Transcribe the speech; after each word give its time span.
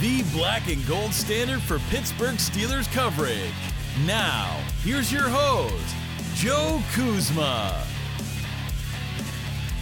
the 0.00 0.22
black 0.32 0.68
and 0.68 0.86
gold 0.86 1.12
standard 1.12 1.60
for 1.60 1.80
Pittsburgh 1.90 2.36
Steelers 2.36 2.90
coverage. 2.92 3.52
Now, 4.06 4.56
here's 4.84 5.12
your 5.12 5.28
host, 5.28 5.96
Joe 6.34 6.80
Kuzma. 6.92 7.84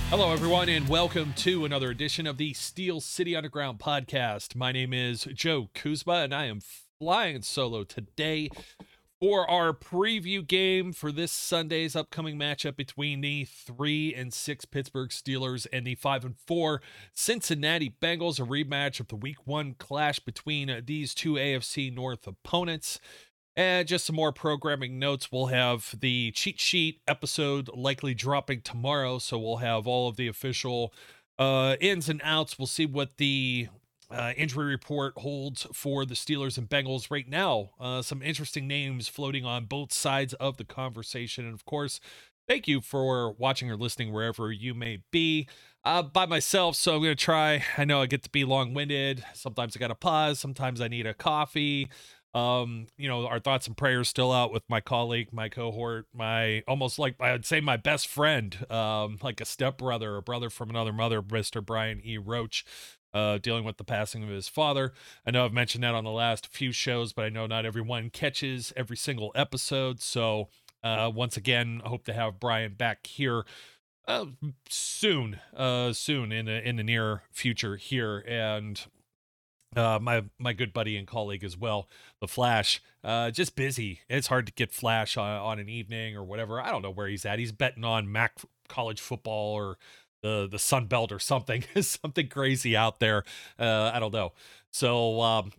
Hello, 0.08 0.33
everyone, 0.33 0.70
and 0.70 0.89
welcome 0.89 1.34
to 1.34 1.67
another 1.67 1.91
edition 1.91 2.27
of 2.27 2.39
the 2.39 2.55
Steel 2.55 3.00
City 3.00 3.36
Underground 3.36 3.78
podcast. 3.78 4.56
My 4.56 4.73
name 4.73 4.95
is 4.95 5.25
Joe 5.34 5.69
Kuzma, 5.75 6.23
and 6.23 6.34
I 6.34 6.47
am 6.47 6.61
flying 6.98 7.42
solo 7.42 7.84
today 7.84 8.48
for 9.20 9.48
our 9.48 9.72
preview 9.72 10.47
game 10.47 10.92
for 10.92 11.11
this 11.11 11.33
Sunday's 11.33 11.97
upcoming 11.97 12.39
matchup 12.39 12.77
between 12.77 13.23
the 13.23 13.45
three 13.45 14.14
and 14.14 14.33
six 14.33 14.64
Pittsburgh 14.64 15.11
Steelers 15.11 15.67
and 15.73 15.86
the 15.86 15.95
five 15.95 16.25
and 16.25 16.36
four 16.47 16.83
Cincinnati 17.14 17.97
Bengals, 18.00 18.39
a 18.39 18.42
rematch 18.42 19.00
of 19.00 19.08
the 19.08 19.17
week 19.17 19.47
one 19.47 19.75
clash 19.78 20.19
between 20.19 20.83
these 20.84 21.14
two 21.14 21.34
AFC 21.34 21.95
North 21.95 22.27
opponents. 22.27 23.00
And 23.58 23.89
just 23.89 24.05
some 24.05 24.17
more 24.17 24.33
programming 24.33 24.98
notes. 24.98 25.33
We'll 25.33 25.47
have 25.47 25.95
the 25.98 26.30
cheat 26.33 26.61
sheet 26.61 27.01
episode 27.08 27.70
likely 27.75 28.12
dropping 28.12 28.61
tomorrow. 28.61 29.19
So 29.19 29.39
we'll 29.39 29.56
have 29.56 29.86
all 29.86 30.08
of 30.11 30.17
the 30.17 30.28
official 30.28 30.92
uh, 31.39 31.77
ins 31.80 32.11
and 32.11 32.20
outs. 32.23 32.58
We'll 32.58 32.67
see 32.67 32.84
what 32.84 33.17
the 33.17 33.69
uh, 34.11 34.33
injury 34.37 34.67
report 34.67 35.15
holds 35.19 35.67
for 35.73 36.05
the 36.05 36.15
Steelers 36.15 36.59
and 36.59 36.69
Bengals 36.69 37.11
right 37.11 37.29
now. 37.29 37.71
Uh, 37.81 38.03
some 38.03 38.23
interesting 38.23 38.69
names 38.69 39.09
floating 39.09 39.45
on 39.45 39.65
both 39.65 39.93
sides 39.93 40.35
of 40.35 40.57
the 40.57 40.65
conversation. 40.65 41.45
And 41.45 41.55
of 41.55 41.65
course, 41.65 42.01
thank 42.47 42.69
you 42.69 42.81
for 42.81 43.33
watching 43.33 43.71
or 43.71 43.77
listening 43.77 44.13
wherever 44.13 44.53
you 44.53 44.75
may 44.75 44.98
be. 45.11 45.48
Uh, 45.85 46.03
by 46.03 46.27
myself, 46.27 46.75
so 46.75 46.97
I'm 46.97 47.03
going 47.03 47.17
to 47.17 47.25
try. 47.25 47.63
I 47.79 47.85
know 47.85 48.03
I 48.03 48.07
get 48.07 48.25
to 48.25 48.31
be 48.31 48.45
long 48.45 48.75
winded. 48.75 49.25
Sometimes 49.35 49.77
I 49.77 49.81
got 49.81 49.89
to 49.89 49.95
pause. 49.95 50.41
Sometimes 50.41 50.81
I 50.81 50.89
need 50.89 51.07
a 51.07 51.15
coffee. 51.15 51.89
Um, 52.36 52.89
you 52.98 53.08
know, 53.08 53.27
our 53.27 53.41
thoughts 53.41 53.67
and 53.67 53.74
prayers 53.74 54.11
still 54.11 54.30
out 54.30 54.52
with 54.52 54.63
my 54.69 54.83
colleague, 54.83 55.33
my 55.33 55.48
cohort, 55.48 56.05
my 56.13 56.63
almost 56.69 56.98
like 56.98 57.19
I'd 57.19 57.47
say 57.47 57.61
my 57.63 57.79
best 57.79 58.08
friend, 58.08 58.70
um, 58.70 59.17
like 59.23 59.41
a 59.41 59.47
stepbrother, 59.47 60.17
a 60.17 60.23
brother 60.23 60.51
from 60.51 60.69
another 60.69 60.92
mother, 60.92 61.23
Mr. 61.23 61.64
Brian 61.64 61.98
E. 62.05 62.19
Roach, 62.19 62.63
uh, 63.14 63.39
dealing 63.39 63.64
with 63.64 63.79
the 63.79 63.85
passing 63.85 64.23
of 64.23 64.29
his 64.29 64.48
father. 64.48 64.92
I 65.27 65.30
know 65.30 65.47
I've 65.47 65.55
mentioned 65.55 65.83
that 65.85 65.95
on 65.95 66.05
the 66.05 66.11
last 66.11 66.48
few 66.48 66.73
shows, 66.73 67.14
but 67.14 67.24
I 67.24 67.30
know 67.30 67.47
not 67.47 67.64
everyone 67.64 68.11
catches 68.11 68.70
every 68.77 68.98
single 68.98 69.33
episode. 69.35 70.03
So, 70.03 70.51
uh, 70.85 71.11
once 71.14 71.39
again, 71.39 71.80
I 71.86 71.89
hope 71.89 72.05
to 72.05 72.13
have 72.13 72.39
Brian 72.39 72.74
back 72.74 73.07
here 73.07 73.47
uh, 74.07 74.27
soon, 74.68 75.41
uh, 75.57 75.95
soon 75.95 76.33
in 76.33 76.45
the 76.45 76.68
in 76.68 76.77
the 76.77 76.85
near 76.85 77.23
future 77.33 77.77
here, 77.77 78.18
and 78.29 78.79
uh, 79.77 79.98
my 80.01 80.25
my 80.39 80.53
good 80.53 80.73
buddy 80.73 80.97
and 80.97 81.07
colleague 81.07 81.45
as 81.45 81.57
well, 81.57 81.89
the 82.20 82.29
Flash. 82.29 82.83
Uh, 83.05 83.31
just 83.31 83.55
busy. 83.55 84.01
It's 84.09 84.27
hard 84.27 84.47
to 84.47 84.53
get 84.53 84.73
Flash 84.73 85.17
on, 85.17 85.39
on 85.39 85.59
an 85.59 85.69
evening 85.69 86.17
or 86.17 86.25
whatever. 86.25 86.61
I 86.61 86.70
don't 86.70 86.83
know 86.83 86.91
where 86.91 87.07
he's 87.07 87.25
at. 87.25 87.39
He's 87.39 87.53
betting 87.53 87.85
on 87.85 88.11
MAC 88.11 88.41
college 88.69 89.01
football 89.01 89.55
or 89.55 89.79
the 90.23 90.48
the 90.51 90.59
Sun 90.59 90.86
Belt 90.86 91.13
or 91.13 91.19
something. 91.19 91.65
something 91.81 92.29
crazy 92.29 92.77
out 92.77 93.01
there. 93.01 93.25
Uh, 93.59 93.91
I 93.92 94.01
don't 94.01 94.13
know. 94.13 94.33
So 94.70 95.20
um, 95.20 95.53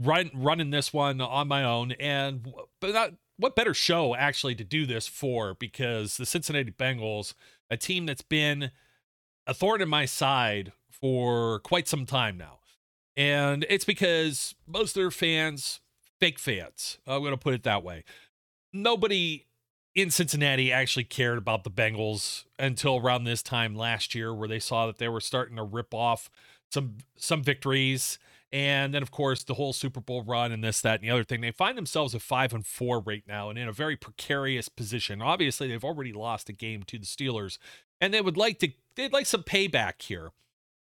run 0.00 0.30
running 0.34 0.70
this 0.70 0.92
one 0.92 1.20
on 1.20 1.48
my 1.48 1.64
own, 1.64 1.92
and 1.92 2.52
but 2.80 3.14
what 3.36 3.56
better 3.56 3.74
show 3.74 4.14
actually 4.14 4.54
to 4.56 4.64
do 4.64 4.86
this 4.86 5.06
for? 5.06 5.54
Because 5.54 6.16
the 6.16 6.26
Cincinnati 6.26 6.70
Bengals, 6.72 7.34
a 7.70 7.76
team 7.76 8.06
that's 8.06 8.22
been 8.22 8.70
a 9.46 9.54
thorn 9.54 9.82
in 9.82 9.88
my 9.88 10.04
side 10.04 10.72
for 10.90 11.58
quite 11.60 11.88
some 11.88 12.06
time 12.06 12.36
now. 12.36 12.58
And 13.16 13.66
it's 13.68 13.84
because 13.84 14.54
most 14.66 14.96
of 14.96 15.02
their 15.02 15.10
fans, 15.10 15.80
fake 16.18 16.38
fans, 16.38 16.98
I'm 17.06 17.20
going 17.20 17.32
to 17.32 17.36
put 17.36 17.54
it 17.54 17.62
that 17.64 17.84
way. 17.84 18.04
Nobody 18.72 19.46
in 19.94 20.10
Cincinnati 20.10 20.72
actually 20.72 21.04
cared 21.04 21.38
about 21.38 21.64
the 21.64 21.70
Bengals 21.70 22.44
until 22.58 22.96
around 22.96 23.24
this 23.24 23.42
time 23.42 23.74
last 23.74 24.14
year, 24.14 24.32
where 24.32 24.48
they 24.48 24.58
saw 24.58 24.86
that 24.86 24.98
they 24.98 25.08
were 25.08 25.20
starting 25.20 25.56
to 25.56 25.62
rip 25.62 25.92
off 25.92 26.30
some 26.70 26.98
some 27.16 27.42
victories, 27.42 28.18
and 28.50 28.94
then 28.94 29.02
of 29.02 29.10
course 29.10 29.44
the 29.44 29.54
whole 29.54 29.74
Super 29.74 30.00
Bowl 30.00 30.22
run 30.22 30.52
and 30.52 30.64
this, 30.64 30.80
that, 30.80 31.00
and 31.00 31.04
the 31.08 31.10
other 31.10 31.24
thing. 31.24 31.42
They 31.42 31.50
find 31.50 31.76
themselves 31.76 32.14
at 32.14 32.22
five 32.22 32.54
and 32.54 32.66
four 32.66 33.00
right 33.00 33.24
now, 33.28 33.50
and 33.50 33.58
in 33.58 33.68
a 33.68 33.72
very 33.72 33.96
precarious 33.96 34.70
position. 34.70 35.20
Obviously, 35.20 35.68
they've 35.68 35.84
already 35.84 36.12
lost 36.12 36.48
a 36.48 36.54
game 36.54 36.82
to 36.84 36.98
the 36.98 37.04
Steelers, 37.04 37.58
and 38.00 38.14
they 38.14 38.22
would 38.22 38.38
like 38.38 38.58
to 38.60 38.70
they'd 38.94 39.12
like 39.12 39.26
some 39.26 39.42
payback 39.42 40.00
here 40.00 40.30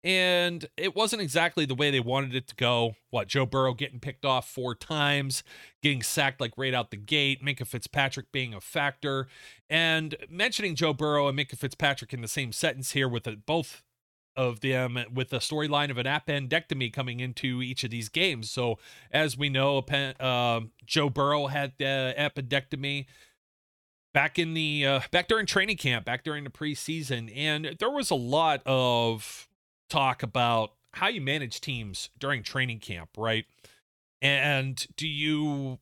and 0.04 0.66
it 0.78 0.96
wasn't 0.96 1.22
exactly 1.22 1.66
the 1.66 1.76
way 1.76 1.92
they 1.92 2.00
wanted 2.00 2.36
it 2.36 2.48
to 2.48 2.56
go. 2.56 2.96
What 3.10 3.28
Joe 3.28 3.46
Burrow 3.46 3.74
getting 3.74 4.00
picked 4.00 4.26
off 4.26 4.50
four 4.50 4.76
times, 4.76 5.44
getting 5.82 6.02
sacked 6.02 6.40
like 6.40 6.54
right 6.58 6.74
out 6.74 6.92
the 6.92 6.98
gate, 6.98 7.44
Minkah 7.44 7.68
Fitzpatrick 7.68 8.32
being 8.32 8.54
a 8.54 8.62
factor, 8.62 9.28
and 9.70 10.16
mentioning 10.30 10.76
Joe 10.76 10.94
Burrow 10.94 11.28
and 11.28 11.38
Minkah 11.38 11.58
Fitzpatrick 11.58 12.14
in 12.14 12.22
the 12.22 12.28
same 12.28 12.52
sentence 12.52 12.92
here 12.92 13.10
with 13.10 13.28
a, 13.28 13.36
both 13.36 13.84
of 14.36 14.60
them 14.60 15.00
with 15.12 15.30
the 15.30 15.40
storyline 15.40 15.90
of 15.90 15.98
an 15.98 16.06
appendectomy 16.06 16.94
coming 16.94 17.20
into 17.20 17.62
each 17.62 17.84
of 17.84 17.90
these 17.90 18.08
games. 18.08 18.52
So 18.52 18.78
as 19.12 19.36
we 19.36 19.50
know, 19.50 19.80
uh, 19.80 20.62
Joe 20.86 21.10
Burrow 21.10 21.48
had 21.48 21.74
the 21.80 22.14
appendectomy 22.18 23.08
back 24.14 24.40
in 24.40 24.54
the 24.54 24.86
uh, 24.86 25.00
back 25.12 25.28
during 25.28 25.48
training 25.48 25.78
camp, 25.78 26.06
back 26.06 26.24
during 26.24 26.44
the 26.44 26.50
preseason, 26.50 27.36
and 27.36 27.76
there 27.80 27.90
was 27.90 28.12
a 28.12 28.16
lot 28.16 28.62
of 28.66 29.47
talk 29.90 30.24
about 30.24 30.72
how 30.94 31.08
you 31.08 31.22
manage 31.22 31.62
teams 31.62 32.10
during 32.18 32.44
training 32.44 32.80
camp, 32.80 33.10
right? 33.18 33.46
And 34.22 34.86
do 34.96 35.08
you 35.08 35.80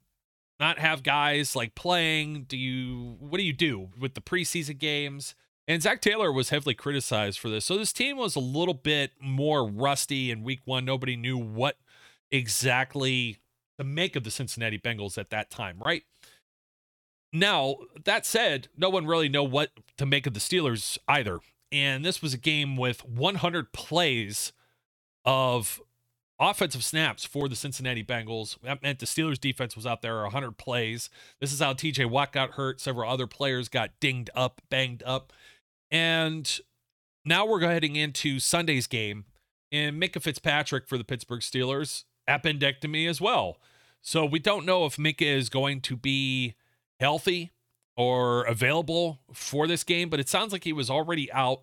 not 0.60 0.80
have 0.80 1.04
guys 1.04 1.56
like 1.56 1.76
playing? 1.76 2.44
Do 2.44 2.58
you 2.58 3.18
what 3.20 3.38
do 3.38 3.44
you 3.44 3.54
do 3.54 3.90
with 3.98 4.14
the 4.14 4.22
preseason 4.22 4.78
games? 4.78 5.36
And 5.68 5.82
Zac 5.82 6.02
Taylor 6.02 6.32
was 6.32 6.50
heavily 6.50 6.76
criticized 6.76 7.40
for 7.40 7.50
this. 7.50 7.66
So 7.66 7.78
this 7.78 7.92
team 7.92 8.18
was 8.18 8.36
a 8.36 8.40
little 8.40 8.76
bit 8.76 9.12
more 9.20 9.68
rusty 9.68 10.30
in 10.30 10.44
week 10.44 10.62
one. 10.66 10.86
Nobody 10.86 11.16
knew 11.16 11.38
what 11.38 11.78
exactly 12.32 13.38
to 13.80 13.84
make 13.84 14.16
of 14.16 14.24
the 14.24 14.32
Cincinnati 14.32 14.78
Bengals 14.78 15.18
at 15.18 15.32
that 15.32 15.50
time, 15.50 15.78
right? 15.84 16.04
Now, 17.34 17.78
that 18.06 18.26
said, 18.26 18.70
no 18.78 18.90
one 18.90 19.06
really 19.06 19.28
know 19.28 19.44
what 19.44 19.72
to 19.98 20.06
make 20.06 20.26
of 20.26 20.34
the 20.34 20.40
Steelers 20.40 20.98
either 21.08 21.40
and 21.72 22.06
this 22.06 22.22
was 22.22 22.34
a 22.34 22.38
game 22.38 22.78
with 22.78 23.06
100 23.06 23.74
plays 23.74 24.54
of 25.24 25.82
offensive 26.40 26.84
snaps 26.84 27.26
for 27.26 27.48
the 27.48 27.56
Cincinnati 27.56 28.04
Bengals. 28.04 28.58
That 28.62 28.84
meant 28.84 29.00
the 29.00 29.06
Steelers 29.06 29.40
defense 29.40 29.76
was 29.76 29.86
out 29.86 30.02
there 30.02 30.22
100 30.24 30.58
plays. 30.58 31.10
This 31.40 31.54
is 31.54 31.60
how 31.60 31.74
TJ 31.74 32.10
Watt 32.10 32.32
got 32.32 32.52
hurt. 32.52 32.82
Several 32.82 33.10
other 33.10 33.28
players 33.28 33.70
got 33.70 33.92
dinged 34.00 34.30
up, 34.36 34.62
banged 34.70 35.04
up. 35.04 35.34
And 35.90 36.60
now 37.24 37.46
we're 37.46 37.62
heading 37.62 37.96
into 37.96 38.40
Sunday's 38.40 38.88
game. 38.88 39.26
And 39.72 40.02
Minkah 40.02 40.22
Fitzpatrick 40.22 40.88
for 40.88 40.98
the 40.98 41.04
Pittsburgh 41.04 41.42
Steelers, 41.42 42.04
appendectomy 42.30 43.10
as 43.10 43.20
well. 43.20 43.58
So 44.02 44.26
we 44.26 44.40
don't 44.40 44.66
know 44.66 44.86
if 44.86 44.98
Minkah 44.98 45.22
is 45.22 45.50
going 45.50 45.82
to 45.82 45.98
be 45.98 46.56
healthy 47.00 47.52
or 47.98 48.44
available 48.44 49.20
for 49.34 49.68
this 49.68 49.84
game, 49.84 50.10
but 50.10 50.20
it 50.20 50.30
sounds 50.30 50.52
like 50.52 50.64
he 50.64 50.74
was 50.74 50.90
already 50.90 51.32
out 51.32 51.62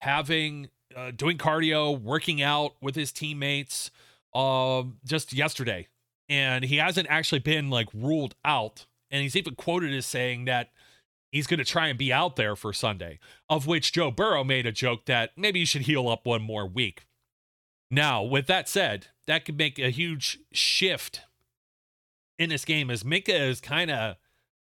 having 0.00 0.68
uh, 0.96 1.10
doing 1.10 1.38
cardio, 1.38 1.98
working 1.98 2.42
out 2.42 2.74
with 2.80 2.94
his 2.94 3.12
teammates 3.12 3.90
uh, 4.34 4.82
just 5.04 5.32
yesterday. 5.32 5.88
And 6.28 6.64
he 6.64 6.76
hasn't 6.76 7.08
actually 7.08 7.40
been 7.40 7.70
like 7.70 7.88
ruled 7.94 8.34
out. 8.44 8.86
And 9.10 9.22
he's 9.22 9.36
even 9.36 9.54
quoted 9.54 9.92
as 9.94 10.06
saying 10.06 10.46
that 10.46 10.70
he's 11.30 11.46
going 11.46 11.58
to 11.58 11.64
try 11.64 11.88
and 11.88 11.98
be 11.98 12.12
out 12.12 12.36
there 12.36 12.56
for 12.56 12.72
Sunday, 12.72 13.18
of 13.48 13.66
which 13.66 13.92
Joe 13.92 14.10
Burrow 14.10 14.44
made 14.44 14.66
a 14.66 14.72
joke 14.72 15.06
that 15.06 15.30
maybe 15.36 15.60
you 15.60 15.66
should 15.66 15.82
heal 15.82 16.08
up 16.08 16.26
one 16.26 16.42
more 16.42 16.66
week. 16.66 17.06
Now, 17.90 18.22
with 18.22 18.46
that 18.46 18.68
said, 18.68 19.08
that 19.26 19.44
could 19.44 19.58
make 19.58 19.78
a 19.78 19.90
huge 19.90 20.38
shift 20.52 21.22
in 22.38 22.48
this 22.48 22.64
game 22.64 22.90
as 22.90 23.02
Minkah 23.02 23.48
is 23.48 23.60
kind 23.60 23.90
of 23.90 24.16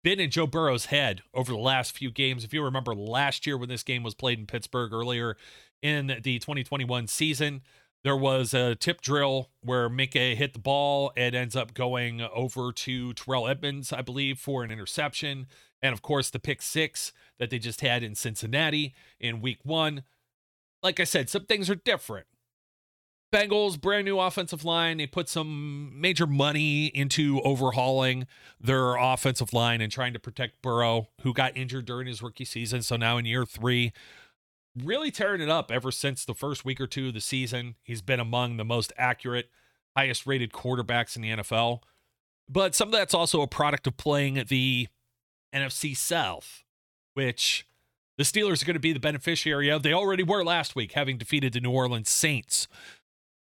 been 0.04 0.20
in 0.20 0.30
Joe 0.30 0.48
Burrow's 0.48 0.86
head 0.86 1.22
over 1.34 1.52
the 1.52 1.58
last 1.58 1.98
few 1.98 2.12
games. 2.12 2.44
If 2.44 2.54
you 2.54 2.62
remember 2.64 2.94
last 2.94 3.48
year 3.48 3.58
when 3.58 3.70
this 3.70 3.84
game 3.84 4.04
was 4.04 4.14
played 4.14 4.38
in 4.38 4.46
Pittsburgh 4.46 4.92
earlier 4.94 5.38
in 5.82 6.08
the 6.22 6.40
2021 6.40 7.08
season, 7.08 7.62
there 8.04 8.18
was 8.18 8.54
a 8.54 8.76
tip 8.76 9.02
drill 9.02 9.50
where 9.62 9.90
Minkah 9.90 10.36
hit 10.36 10.54
the 10.54 10.60
ball. 10.60 11.14
and 11.16 11.34
ends 11.34 11.56
up 11.56 11.74
going 11.74 12.22
over 12.22 12.72
to 12.74 13.14
Terrell 13.14 13.48
Edmunds, 13.48 13.94
I 13.94 14.02
believe, 14.02 14.40
for 14.40 14.64
an 14.64 14.72
interception. 14.72 15.48
And 15.82 15.94
of 15.94 16.02
course, 16.02 16.30
the 16.30 16.40
pick 16.40 16.62
six 16.62 17.14
that 17.40 17.50
they 17.50 17.60
just 17.60 17.82
had 17.82 18.04
in 18.04 18.16
Cincinnati 18.16 18.94
in 19.20 19.42
week 19.42 19.60
one. 19.64 20.04
Like 20.82 21.00
I 21.00 21.06
said, 21.06 21.30
some 21.30 21.46
things 21.46 21.70
are 21.70 21.76
different. 21.76 22.28
Bengals, 23.34 23.82
brand 23.82 24.06
new 24.06 24.20
offensive 24.20 24.64
line. 24.64 24.98
They 24.98 25.08
put 25.08 25.28
some 25.28 26.00
major 26.00 26.28
money 26.28 26.86
into 26.88 27.42
overhauling 27.42 28.28
their 28.62 28.96
offensive 28.96 29.54
line 29.54 29.82
and 29.82 29.92
trying 29.92 30.14
to 30.14 30.20
protect 30.20 30.62
Burrow, 30.62 31.10
who 31.22 31.34
got 31.34 31.58
injured 31.58 31.86
during 31.86 32.06
his 32.06 32.22
rookie 32.22 32.46
season. 32.46 32.84
So 32.84 32.96
now 32.96 33.18
in 33.18 33.26
year 33.26 33.44
three, 33.44 33.92
really 34.78 35.10
tearing 35.10 35.42
it 35.42 35.50
up 35.50 35.72
ever 35.72 35.92
since 35.92 36.26
the 36.26 36.36
first 36.36 36.64
week 36.64 36.80
or 36.80 36.88
two 36.88 37.08
of 37.08 37.16
the 37.16 37.22
season. 37.22 37.76
He's 37.84 38.04
been 38.04 38.20
among 38.20 38.58
the 38.58 38.66
most 38.66 38.94
accurate, 38.98 39.50
highest 39.98 40.28
rated 40.28 40.52
quarterbacks 40.52 41.16
in 41.16 41.24
the 41.24 41.30
NFL. 41.30 41.80
But 42.48 42.76
some 42.76 42.90
of 42.90 42.94
that's 42.94 43.14
also 43.14 43.42
a 43.42 43.48
product 43.48 43.88
of 43.88 43.98
playing 43.98 44.44
the 44.48 44.88
NFC 45.54 45.98
South, 45.98 46.64
which 47.16 47.66
the 48.18 48.24
Steelers 48.24 48.62
are 48.62 48.66
going 48.66 48.76
to 48.76 48.80
be 48.80 48.94
the 48.94 49.00
beneficiary 49.00 49.70
of. 49.70 49.82
They 49.82 49.94
already 49.94 50.24
were 50.24 50.44
last 50.44 50.76
week, 50.76 50.92
having 50.92 51.18
defeated 51.18 51.54
the 51.54 51.62
New 51.62 51.72
Orleans 51.72 52.10
Saints. 52.10 52.68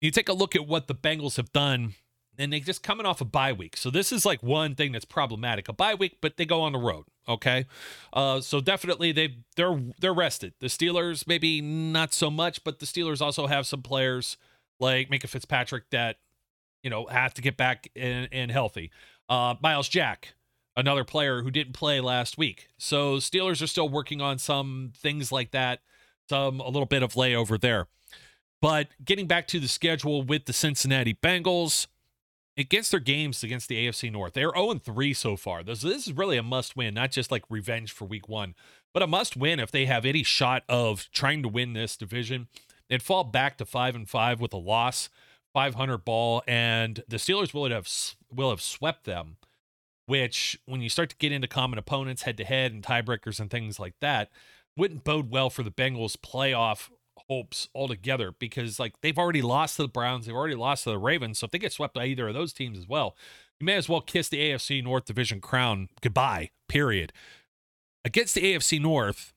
You 0.03 0.11
take 0.11 0.27
a 0.27 0.33
look 0.33 0.53
at 0.53 0.67
what 0.67 0.87
the 0.87 0.93
Bengals 0.93 1.37
have 1.37 1.53
done, 1.53 1.95
and 2.37 2.51
they 2.51 2.59
just 2.59 2.83
coming 2.83 3.05
off 3.05 3.21
a 3.21 3.25
bye 3.25 3.53
week. 3.53 3.77
So 3.77 3.89
this 3.89 4.11
is 4.11 4.25
like 4.25 4.43
one 4.43 4.75
thing 4.75 4.91
that's 4.91 5.05
problematic. 5.05 5.69
A 5.69 5.73
bye 5.73 5.95
week, 5.95 6.17
but 6.19 6.35
they 6.35 6.45
go 6.45 6.59
on 6.59 6.73
the 6.73 6.77
road. 6.77 7.05
Okay, 7.25 7.65
uh, 8.11 8.41
so 8.41 8.59
definitely 8.59 9.13
they 9.13 9.37
they're 9.55 9.81
they're 10.01 10.13
rested. 10.13 10.55
The 10.59 10.67
Steelers 10.67 11.25
maybe 11.25 11.61
not 11.61 12.13
so 12.13 12.29
much, 12.29 12.65
but 12.65 12.79
the 12.79 12.85
Steelers 12.85 13.21
also 13.21 13.47
have 13.47 13.65
some 13.65 13.81
players 13.81 14.35
like 14.77 15.09
Minkah 15.09 15.29
Fitzpatrick 15.29 15.89
that 15.91 16.17
you 16.83 16.89
know 16.89 17.05
have 17.05 17.33
to 17.35 17.41
get 17.41 17.55
back 17.55 17.89
and, 17.95 18.27
and 18.33 18.51
healthy. 18.51 18.91
Uh, 19.29 19.55
Myles 19.63 19.87
Jack, 19.87 20.33
another 20.75 21.05
player 21.05 21.43
who 21.43 21.49
didn't 21.49 21.73
play 21.73 22.01
last 22.01 22.37
week. 22.37 22.67
So 22.77 23.19
Steelers 23.19 23.63
are 23.63 23.67
still 23.67 23.87
working 23.87 24.19
on 24.19 24.37
some 24.37 24.91
things 24.97 25.31
like 25.31 25.51
that. 25.51 25.79
Some 26.27 26.59
a 26.59 26.67
little 26.67 26.85
bit 26.85 27.03
of 27.03 27.13
layover 27.13 27.57
there. 27.57 27.87
But 28.63 28.87
getting 29.03 29.27
back 29.27 29.45
to 29.47 29.59
the 29.59 29.67
schedule 29.67 30.23
with 30.23 30.45
the 30.45 30.53
Cincinnati 30.53 31.13
Bengals, 31.13 31.87
against 32.55 32.91
their 32.91 33.01
games 33.01 33.43
against 33.43 33.67
the 33.67 33.75
AFC 33.75 34.09
North, 34.09 34.35
they're 34.35 34.53
0 34.55 34.75
3 34.75 35.13
so 35.13 35.35
far. 35.35 35.63
This, 35.63 35.81
this 35.81 36.07
is 36.07 36.13
really 36.13 36.37
a 36.37 36.43
must 36.43 36.77
win, 36.77 36.93
not 36.93 37.11
just 37.11 37.29
like 37.29 37.43
revenge 37.49 37.91
for 37.91 38.05
week 38.05 38.29
one, 38.29 38.55
but 38.93 39.03
a 39.03 39.07
must 39.07 39.35
win 39.35 39.59
if 39.59 39.69
they 39.69 39.85
have 39.85 40.05
any 40.05 40.23
shot 40.23 40.63
of 40.69 41.09
trying 41.11 41.43
to 41.43 41.49
win 41.49 41.73
this 41.73 41.97
division. 41.97 42.47
They'd 42.87 43.03
fall 43.03 43.25
back 43.25 43.57
to 43.57 43.65
5 43.65 43.95
and 43.95 44.09
5 44.09 44.39
with 44.39 44.53
a 44.53 44.57
loss, 44.57 45.09
500 45.53 45.97
ball, 46.05 46.41
and 46.47 47.03
the 47.05 47.17
Steelers 47.17 47.53
will 47.53 47.69
have, 47.69 47.89
will 48.33 48.49
have 48.49 48.61
swept 48.61 49.03
them. 49.03 49.35
Which, 50.05 50.57
when 50.65 50.81
you 50.81 50.87
start 50.87 51.09
to 51.09 51.17
get 51.17 51.33
into 51.33 51.49
common 51.49 51.79
opponents 51.79 52.21
head 52.21 52.37
to 52.37 52.45
head 52.45 52.71
and 52.71 52.81
tiebreakers 52.81 53.41
and 53.41 53.51
things 53.51 53.77
like 53.77 53.95
that, 53.99 54.31
wouldn't 54.77 55.03
bode 55.03 55.31
well 55.31 55.49
for 55.49 55.63
the 55.63 55.71
Bengals' 55.71 56.15
playoff 56.15 56.89
hopes 57.27 57.69
altogether 57.73 58.33
because 58.37 58.79
like 58.79 58.93
they've 59.01 59.17
already 59.17 59.41
lost 59.41 59.77
to 59.77 59.81
the 59.83 59.87
Browns, 59.87 60.25
they've 60.25 60.35
already 60.35 60.55
lost 60.55 60.83
to 60.83 60.89
the 60.89 60.97
Ravens. 60.97 61.39
So 61.39 61.45
if 61.45 61.51
they 61.51 61.59
get 61.59 61.73
swept 61.73 61.93
by 61.93 62.05
either 62.05 62.27
of 62.27 62.33
those 62.33 62.53
teams 62.53 62.77
as 62.77 62.87
well, 62.87 63.15
you 63.59 63.65
may 63.65 63.75
as 63.75 63.87
well 63.87 64.01
kiss 64.01 64.29
the 64.29 64.39
AFC 64.39 64.83
North 64.83 65.05
Division 65.05 65.41
crown 65.41 65.89
goodbye. 66.01 66.51
Period. 66.67 67.13
Against 68.05 68.35
the 68.35 68.41
AFC 68.41 68.81
North, 68.81 69.33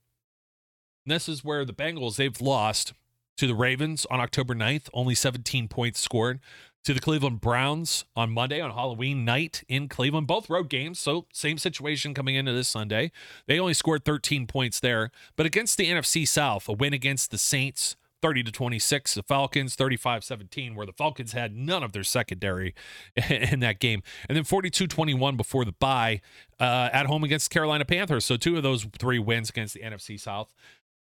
this 1.04 1.28
is 1.28 1.44
where 1.44 1.64
the 1.64 1.72
Bengals 1.72 2.16
they've 2.16 2.40
lost 2.40 2.92
to 3.36 3.46
the 3.46 3.54
Ravens 3.54 4.06
on 4.10 4.20
October 4.20 4.54
9th, 4.54 4.88
only 4.92 5.14
17 5.14 5.68
points 5.68 6.00
scored. 6.00 6.40
To 6.86 6.94
the 6.94 7.00
Cleveland 7.00 7.40
Browns 7.40 8.04
on 8.14 8.30
Monday 8.30 8.60
on 8.60 8.70
Halloween 8.70 9.24
night 9.24 9.64
in 9.68 9.88
Cleveland, 9.88 10.28
both 10.28 10.48
road 10.48 10.68
games. 10.68 11.00
So, 11.00 11.26
same 11.32 11.58
situation 11.58 12.14
coming 12.14 12.36
into 12.36 12.52
this 12.52 12.68
Sunday. 12.68 13.10
They 13.48 13.58
only 13.58 13.74
scored 13.74 14.04
13 14.04 14.46
points 14.46 14.78
there. 14.78 15.10
But 15.34 15.46
against 15.46 15.78
the 15.78 15.86
NFC 15.86 16.28
South, 16.28 16.68
a 16.68 16.72
win 16.72 16.92
against 16.92 17.32
the 17.32 17.38
Saints, 17.38 17.96
30 18.22 18.44
to 18.44 18.52
26 18.52 19.14
the 19.14 19.22
falcons 19.24 19.74
35 19.74 20.24
17 20.24 20.74
where 20.76 20.86
the 20.86 20.92
falcons 20.92 21.32
had 21.32 21.54
none 21.56 21.82
of 21.82 21.92
their 21.92 22.04
secondary 22.04 22.74
in 23.30 23.60
that 23.60 23.78
game 23.78 24.02
and 24.28 24.36
then 24.36 24.42
42 24.42 24.86
21 24.86 25.36
before 25.36 25.64
the 25.66 25.72
bye 25.72 26.20
uh, 26.58 26.88
at 26.92 27.06
home 27.06 27.22
against 27.24 27.50
carolina 27.50 27.84
panthers 27.84 28.24
so 28.24 28.38
two 28.38 28.56
of 28.56 28.62
those 28.62 28.86
three 28.98 29.18
wins 29.18 29.50
against 29.50 29.74
the 29.74 29.80
nfc 29.80 30.18
south 30.18 30.54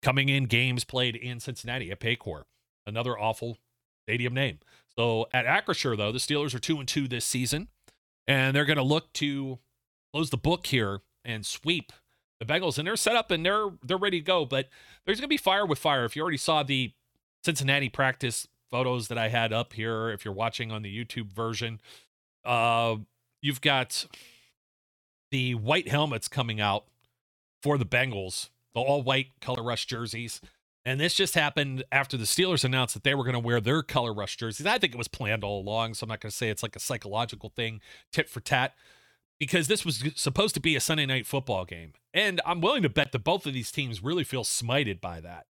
coming 0.01 0.27
in 0.27 0.45
games 0.45 0.83
played 0.83 1.15
in 1.15 1.39
cincinnati 1.39 1.91
at 1.91 1.99
paycor 1.99 2.43
another 2.87 3.17
awful 3.17 3.59
stadium 4.07 4.33
name 4.33 4.57
so 4.97 5.27
at 5.33 5.45
Acrisure, 5.45 5.95
though, 5.95 6.11
the 6.11 6.19
Steelers 6.19 6.55
are 6.55 6.59
two 6.59 6.79
and 6.79 6.87
two 6.87 7.07
this 7.07 7.25
season, 7.25 7.67
and 8.27 8.55
they're 8.55 8.65
going 8.65 8.77
to 8.77 8.83
look 8.83 9.13
to 9.13 9.59
close 10.13 10.29
the 10.29 10.37
book 10.37 10.67
here 10.67 11.01
and 11.23 11.45
sweep 11.45 11.91
the 12.39 12.45
Bengals. 12.45 12.77
And 12.77 12.87
they're 12.87 12.95
set 12.95 13.15
up 13.15 13.31
and 13.31 13.45
they're 13.45 13.69
they're 13.83 13.97
ready 13.97 14.19
to 14.19 14.25
go. 14.25 14.45
But 14.45 14.69
there's 15.05 15.19
going 15.19 15.27
to 15.27 15.27
be 15.27 15.37
fire 15.37 15.65
with 15.65 15.79
fire. 15.79 16.05
If 16.05 16.15
you 16.15 16.21
already 16.21 16.37
saw 16.37 16.63
the 16.63 16.93
Cincinnati 17.43 17.89
practice 17.89 18.47
photos 18.71 19.07
that 19.07 19.17
I 19.17 19.29
had 19.29 19.53
up 19.53 19.73
here, 19.73 20.09
if 20.09 20.25
you're 20.25 20.33
watching 20.33 20.71
on 20.71 20.81
the 20.81 21.05
YouTube 21.05 21.31
version, 21.31 21.79
uh, 22.43 22.95
you've 23.41 23.61
got 23.61 24.05
the 25.31 25.55
white 25.55 25.89
helmets 25.89 26.27
coming 26.27 26.59
out 26.59 26.85
for 27.61 27.77
the 27.77 27.85
Bengals, 27.85 28.49
the 28.73 28.79
all 28.79 29.01
white 29.01 29.27
color 29.41 29.63
rush 29.63 29.85
jerseys. 29.85 30.41
And 30.87 31.01
this 31.01 31.15
just 31.15 31.35
happened 31.35 31.83
after 31.91 32.15
the 32.15 32.23
Steelers 32.23 32.63
announced 32.63 32.93
that 32.93 33.03
they 33.03 33.13
were 33.13 33.25
going 33.25 33.33
to 33.33 33.41
wear 33.41 33.59
their 33.59 33.83
color 33.83 34.13
rush 34.13 34.37
jerseys. 34.37 34.65
I 34.65 34.77
think 34.77 34.93
it 34.93 34.97
was 34.97 35.09
planned 35.09 35.43
all 35.43 35.59
along, 35.59 35.95
so 35.95 36.05
I'm 36.05 36.07
not 36.07 36.21
going 36.21 36.29
to 36.29 36.35
say 36.35 36.47
it's 36.47 36.63
like 36.63 36.77
a 36.77 36.79
psychological 36.79 37.49
thing, 37.49 37.81
tit 38.13 38.29
for 38.29 38.39
tat, 38.39 38.73
because 39.37 39.67
this 39.67 39.83
was 39.83 40.01
supposed 40.15 40.53
to 40.53 40.61
be 40.61 40.77
a 40.77 40.79
Sunday 40.79 41.05
night 41.05 41.27
football 41.27 41.65
game. 41.65 41.91
And 42.13 42.39
I'm 42.45 42.61
willing 42.61 42.83
to 42.83 42.89
bet 42.89 43.11
that 43.11 43.25
both 43.25 43.45
of 43.45 43.53
these 43.53 43.69
teams 43.69 44.01
really 44.01 44.23
feel 44.23 44.45
smited 44.45 45.01
by 45.01 45.19
that. 45.19 45.47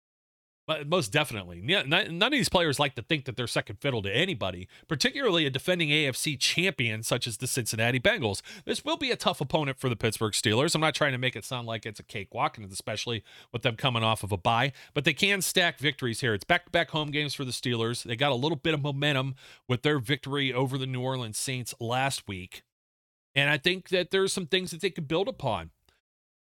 But 0.65 0.87
most 0.87 1.11
definitely, 1.11 1.59
none 1.61 2.23
of 2.23 2.31
these 2.31 2.47
players 2.47 2.79
like 2.79 2.95
to 2.95 3.01
think 3.01 3.25
that 3.25 3.35
they're 3.35 3.47
second 3.47 3.81
fiddle 3.81 4.01
to 4.01 4.09
anybody, 4.09 4.69
particularly 4.87 5.45
a 5.45 5.49
defending 5.49 5.89
AFC 5.89 6.39
champion 6.39 7.03
such 7.03 7.27
as 7.27 7.35
the 7.35 7.47
Cincinnati 7.47 7.99
Bengals. 7.99 8.41
This 8.63 8.85
will 8.85 8.95
be 8.95 9.11
a 9.11 9.17
tough 9.17 9.41
opponent 9.41 9.77
for 9.77 9.89
the 9.89 9.97
Pittsburgh 9.97 10.31
Steelers. 10.31 10.73
I'm 10.73 10.79
not 10.79 10.95
trying 10.95 11.11
to 11.11 11.17
make 11.17 11.35
it 11.35 11.43
sound 11.43 11.67
like 11.67 11.85
it's 11.85 11.99
a 11.99 12.03
cakewalk, 12.03 12.57
and 12.57 12.71
especially 12.71 13.25
with 13.51 13.63
them 13.63 13.75
coming 13.75 14.03
off 14.03 14.23
of 14.23 14.31
a 14.31 14.37
bye, 14.37 14.71
but 14.93 15.03
they 15.03 15.11
can 15.11 15.41
stack 15.41 15.79
victories 15.79 16.21
here. 16.21 16.33
It's 16.33 16.45
back-to-back 16.45 16.91
home 16.91 17.11
games 17.11 17.33
for 17.33 17.43
the 17.43 17.51
Steelers. 17.51 18.03
They 18.03 18.15
got 18.15 18.31
a 18.31 18.35
little 18.35 18.55
bit 18.55 18.73
of 18.73 18.81
momentum 18.81 19.35
with 19.67 19.81
their 19.81 19.99
victory 19.99 20.53
over 20.53 20.77
the 20.77 20.87
New 20.87 21.01
Orleans 21.01 21.37
Saints 21.37 21.75
last 21.81 22.25
week, 22.25 22.63
and 23.35 23.49
I 23.49 23.57
think 23.57 23.89
that 23.89 24.11
there's 24.11 24.31
some 24.31 24.47
things 24.47 24.71
that 24.71 24.79
they 24.79 24.91
could 24.91 25.09
build 25.09 25.27
upon. 25.27 25.71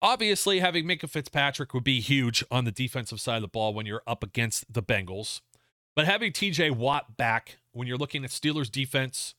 Obviously, 0.03 0.59
having 0.59 0.83
Minkah 0.83 1.09
Fitzpatrick 1.09 1.73
would 1.73 1.85
be 1.85 2.01
huge 2.01 2.43
on 2.51 2.65
the 2.65 2.73
defensive 2.73 3.21
side 3.21 3.37
of 3.37 3.41
the 3.41 3.47
ball 3.47 3.73
when 3.73 3.85
you're 3.85 4.03
up 4.05 4.21
against 4.21 4.71
the 4.71 4.83
Bengals. 4.83 5.39
But 5.95 6.05
having 6.05 6.33
TJ 6.33 6.71
Watt 6.71 7.15
back 7.15 7.59
when 7.71 7.87
you're 7.87 7.97
looking 7.97 8.25
at 8.25 8.29
Steelers 8.29 8.69
defense 8.69 9.33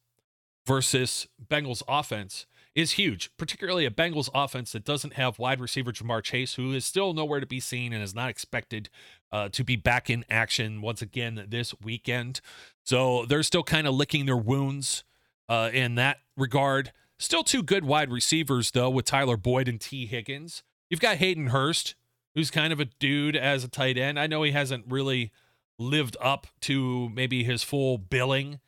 versus 0.67 1.29
Bengals 1.47 1.83
offense 1.87 2.47
is 2.75 2.93
huge, 2.93 3.31
particularly 3.37 3.85
a 3.85 3.91
Bengals 3.91 4.31
offense 4.35 4.73
that 4.73 4.87
doesn't 4.87 5.13
have 5.13 5.39
wide 5.39 5.61
receiver 5.61 5.93
Ja'Marr 5.93 6.23
Chase, 6.23 6.55
who 6.55 6.73
is 6.73 6.87
still 6.87 7.13
nowhere 7.13 7.41
to 7.41 7.47
be 7.47 7.61
seen 7.61 7.93
and 7.93 8.03
is 8.03 8.15
not 8.15 8.31
expected 8.31 8.89
uh, 9.31 9.51
to 9.51 9.65
be 9.65 9.77
back 9.77 10.09
in 10.09 10.25
action 10.31 10.81
once 10.81 11.03
again 11.03 11.45
this 11.47 11.75
weekend. 11.83 12.41
So 12.85 13.27
they're 13.27 13.43
still 13.43 13.65
kind 13.65 13.87
of 13.87 13.93
licking 13.95 14.25
their 14.25 14.35
wounds 14.35 15.05
uh, 15.47 15.69
in 15.75 15.97
that 15.97 16.21
regard. 16.39 16.93
Still 17.19 17.45
two 17.45 17.63
good 17.63 17.85
wide 17.85 18.11
receivers, 18.11 18.73
though, 18.73 18.91
with 18.91 19.05
Tyler 19.05 19.37
Boyd 19.37 19.69
and 19.69 19.81
Tee 19.81 20.07
Higgins. 20.07 20.63
You've 20.91 21.01
got 21.01 21.17
Hayden 21.17 21.49
Hurst, 21.49 21.95
who's 22.35 22.51
kind 22.51 22.73
of 22.73 22.81
a 22.81 22.87
dude 22.87 23.37
as 23.37 23.65
a 23.65 23.69
tight 23.69 23.97
end. 23.97 24.19
I 24.19 24.27
know 24.27 24.43
he 24.43 24.53
hasn't 24.53 24.87
really 24.89 25.33
lived 25.79 26.17
up 26.21 26.47
to 26.63 27.09
maybe 27.11 27.45
his 27.45 27.63
full 27.63 27.99
billing 27.99 28.61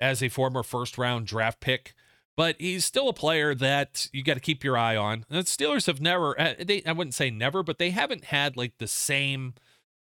as 0.00 0.22
a 0.22 0.28
former 0.28 0.62
first 0.62 0.96
round 0.98 1.26
draft 1.26 1.60
pick, 1.60 1.94
but 2.36 2.56
he's 2.58 2.84
still 2.84 3.08
a 3.08 3.14
player 3.14 3.54
that 3.54 4.08
you 4.12 4.22
got 4.22 4.34
to 4.34 4.40
keep 4.40 4.62
your 4.62 4.76
eye 4.76 4.96
on. 4.96 5.24
And 5.28 5.38
the 5.38 5.42
Steelers 5.42 5.86
have 5.86 6.00
never, 6.00 6.40
uh, 6.40 6.54
they 6.60 6.82
I 6.86 6.92
wouldn't 6.92 7.14
say 7.14 7.30
never, 7.30 7.62
but 7.62 7.78
they 7.78 7.90
haven't 7.90 8.26
had 8.26 8.56
like 8.56 8.78
the 8.78 8.88
same 8.88 9.54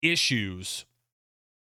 issues 0.02 0.86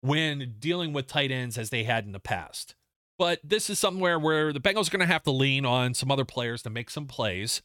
when 0.01 0.57
dealing 0.59 0.93
with 0.93 1.07
tight 1.07 1.31
ends 1.31 1.59
as 1.59 1.71
they 1.71 1.85
had 1.85 2.05
in 2.05 2.13
the 2.13 2.21
past. 2.21 2.75
But 3.21 3.41
this 3.45 3.69
is 3.69 3.79
somewhere 3.79 4.19
where 4.19 4.51
the 4.51 4.61
Bengals 4.61 4.89
are 4.89 4.97
going 4.97 5.07
to 5.07 5.13
have 5.13 5.25
to 5.25 5.31
lean 5.31 5.67
on 5.67 5.93
some 5.93 6.11
other 6.11 6.25
players 6.25 6.63
to 6.63 6.71
make 6.71 6.89
some 6.89 7.05
plays. 7.05 7.61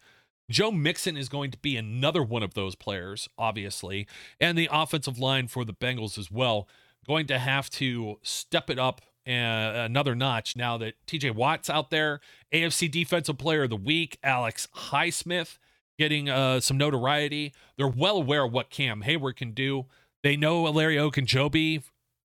Joe 0.52 0.70
Mixon 0.70 1.16
is 1.16 1.30
going 1.30 1.50
to 1.52 1.58
be 1.58 1.78
another 1.78 2.22
one 2.22 2.44
of 2.44 2.56
those 2.56 2.76
players, 2.76 3.30
obviously, 3.38 4.06
and 4.38 4.58
the 4.58 4.68
offensive 4.70 5.18
line 5.18 5.48
for 5.48 5.64
the 5.64 5.72
Bengals 5.72 6.18
as 6.18 6.30
well, 6.30 6.68
going 7.08 7.26
to 7.28 7.40
have 7.40 7.70
to 7.70 8.20
step 8.22 8.70
it 8.70 8.78
up 8.78 9.00
uh, 9.26 9.32
another 9.32 10.14
notch 10.14 10.58
now 10.58 10.78
that 10.78 10.96
TJ 11.08 11.34
Watt's 11.34 11.70
out 11.70 11.90
there, 11.90 12.20
AFC 12.52 12.92
Defensive 12.92 13.38
Player 13.38 13.64
of 13.64 13.70
the 13.70 13.78
Week, 13.78 14.20
Alex 14.22 14.68
Highsmith 14.76 15.58
getting 15.98 16.28
uh, 16.28 16.60
some 16.60 16.78
notoriety. 16.78 17.54
They're 17.78 17.88
well 17.88 18.18
aware 18.18 18.44
of 18.44 18.52
what 18.52 18.70
Cam 18.70 19.04
Heyward 19.04 19.38
can 19.38 19.52
do. 19.52 19.86
They 20.22 20.36
know 20.36 20.64
Larry 20.64 20.98
Ogunjobi, 20.98 21.84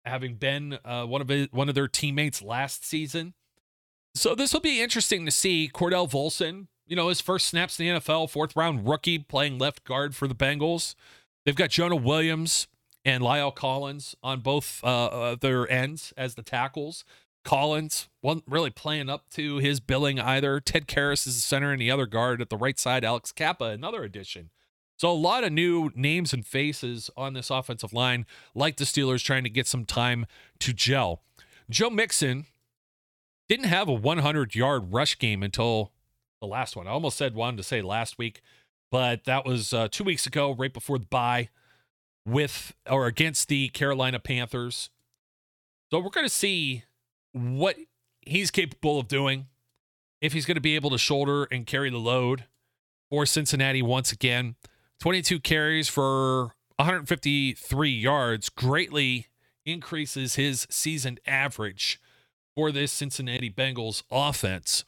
having 0.05 0.35
been 0.35 0.77
uh, 0.85 1.05
one 1.05 1.21
of 1.21 1.27
his, 1.27 1.47
one 1.51 1.69
of 1.69 1.75
their 1.75 1.87
teammates 1.87 2.41
last 2.41 2.85
season. 2.85 3.33
So 4.13 4.33
this 4.35 4.53
will 4.53 4.61
be 4.61 4.81
interesting 4.81 5.25
to 5.25 5.31
see. 5.31 5.69
Cordell 5.73 6.09
Volson, 6.09 6.67
you 6.87 6.95
know, 6.95 7.09
his 7.09 7.21
first 7.21 7.47
snaps 7.47 7.79
in 7.79 7.85
the 7.85 7.99
NFL, 7.99 8.29
fourth 8.29 8.55
round 8.55 8.87
rookie 8.87 9.19
playing 9.19 9.57
left 9.57 9.83
guard 9.83 10.15
for 10.15 10.27
the 10.27 10.35
Bengals. 10.35 10.95
They've 11.45 11.55
got 11.55 11.69
Jonah 11.69 11.95
Williams 11.95 12.67
and 13.03 13.23
La'el 13.23 13.53
Collins 13.53 14.15
on 14.23 14.39
both 14.39 14.81
uh, 14.83 15.05
uh, 15.05 15.35
their 15.39 15.69
ends 15.69 16.13
as 16.17 16.35
the 16.35 16.41
tackles. 16.43 17.05
Collins 17.43 18.09
wasn't 18.23 18.45
really 18.47 18.71
playing 18.71 19.09
up 19.09 19.29
to 19.31 19.57
his 19.57 19.79
billing 19.79 20.19
either. 20.19 20.59
Ted 20.59 20.87
Karras 20.87 21.27
is 21.27 21.35
the 21.35 21.41
center 21.41 21.71
and 21.71 21.79
the 21.79 21.91
other 21.91 22.07
guard 22.07 22.41
at 22.41 22.49
the 22.49 22.57
right 22.57 22.79
side. 22.79 23.05
Alex 23.05 23.31
Cappa, 23.31 23.65
another 23.65 24.03
addition. 24.03 24.49
So 24.97 25.11
a 25.11 25.13
lot 25.13 25.43
of 25.43 25.51
new 25.51 25.91
names 25.93 26.33
and 26.33 26.45
faces 26.45 27.09
on 27.17 27.33
this 27.33 27.49
offensive 27.49 27.93
line, 27.93 28.25
like 28.53 28.77
the 28.77 28.85
Steelers 28.85 29.23
trying 29.23 29.43
to 29.43 29.49
get 29.49 29.67
some 29.67 29.85
time 29.85 30.25
to 30.59 30.73
gel. 30.73 31.21
Joe 31.69 31.89
Mixon 31.89 32.45
didn't 33.49 33.65
have 33.65 33.89
a 33.89 33.93
100 33.93 34.55
yard 34.55 34.93
rush 34.93 35.17
game 35.19 35.43
until 35.43 35.91
the 36.39 36.47
last 36.47 36.75
one. 36.75 36.87
I 36.87 36.91
almost 36.91 37.17
said 37.17 37.35
wanted 37.35 37.57
to 37.57 37.63
say 37.63 37.81
last 37.81 38.17
week, 38.17 38.41
but 38.91 39.25
that 39.25 39.45
was 39.45 39.73
uh, 39.73 39.87
two 39.89 40.03
weeks 40.03 40.25
ago, 40.25 40.53
right 40.53 40.73
before 40.73 40.97
the 40.97 41.05
bye, 41.05 41.49
with 42.25 42.73
or 42.89 43.07
against 43.07 43.49
the 43.49 43.69
Carolina 43.69 44.19
Panthers. 44.19 44.89
So 45.91 45.99
we're 45.99 46.09
going 46.09 46.25
to 46.25 46.33
see 46.33 46.83
what 47.33 47.75
he's 48.21 48.51
capable 48.51 48.99
of 48.99 49.07
doing, 49.07 49.47
if 50.21 50.33
he's 50.33 50.45
going 50.45 50.55
to 50.55 50.61
be 50.61 50.75
able 50.75 50.89
to 50.91 50.97
shoulder 50.97 51.47
and 51.51 51.65
carry 51.65 51.89
the 51.89 51.97
load 51.97 52.45
for 53.09 53.25
Cincinnati 53.25 53.81
once 53.81 54.11
again. 54.11 54.55
22 54.99 55.39
carries 55.39 55.87
for 55.87 56.55
153 56.77 57.89
yards 57.89 58.49
greatly 58.49 59.27
increases 59.65 60.35
his 60.35 60.67
season 60.69 61.17
average 61.25 61.99
for 62.55 62.71
this 62.71 62.91
Cincinnati 62.91 63.49
Bengals 63.49 64.03
offense. 64.11 64.85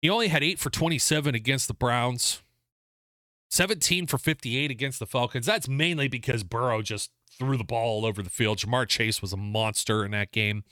He 0.00 0.08
only 0.08 0.28
had 0.28 0.44
8 0.44 0.58
for 0.58 0.70
27 0.70 1.34
against 1.34 1.66
the 1.66 1.74
Browns, 1.74 2.42
17 3.50 4.06
for 4.06 4.18
58 4.18 4.70
against 4.70 5.00
the 5.00 5.06
Falcons. 5.06 5.46
That's 5.46 5.68
mainly 5.68 6.08
because 6.08 6.44
Burrow 6.44 6.82
just 6.82 7.10
threw 7.30 7.56
the 7.56 7.64
ball 7.64 8.02
all 8.02 8.06
over 8.06 8.22
the 8.22 8.30
field. 8.30 8.58
Ja'Marr 8.58 8.86
Chase 8.86 9.20
was 9.20 9.32
a 9.32 9.36
monster 9.36 10.04
in 10.04 10.12
that 10.12 10.32
game. 10.32 10.64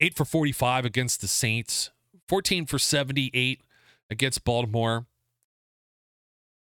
8 0.00 0.14
for 0.14 0.24
45 0.24 0.84
against 0.84 1.20
the 1.20 1.28
Saints, 1.28 1.90
14 2.28 2.66
for 2.66 2.78
78 2.78 3.62
against 4.10 4.44
Baltimore. 4.44 5.06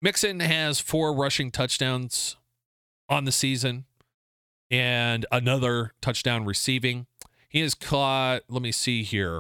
Mixon 0.01 0.39
has 0.39 0.80
four 0.80 1.13
rushing 1.13 1.50
touchdowns 1.51 2.38
on 3.10 3.25
the 3.25 3.32
season 3.32 3.86
and 4.70 5.25
another 5.32 5.94
touchdown 6.01 6.46
receiving. 6.46 7.08
He 7.50 7.62
has 7.62 7.74
caught, 7.74 8.42
let 8.50 8.62
me 8.62 8.72
see 8.72 9.04
here. 9.04 9.39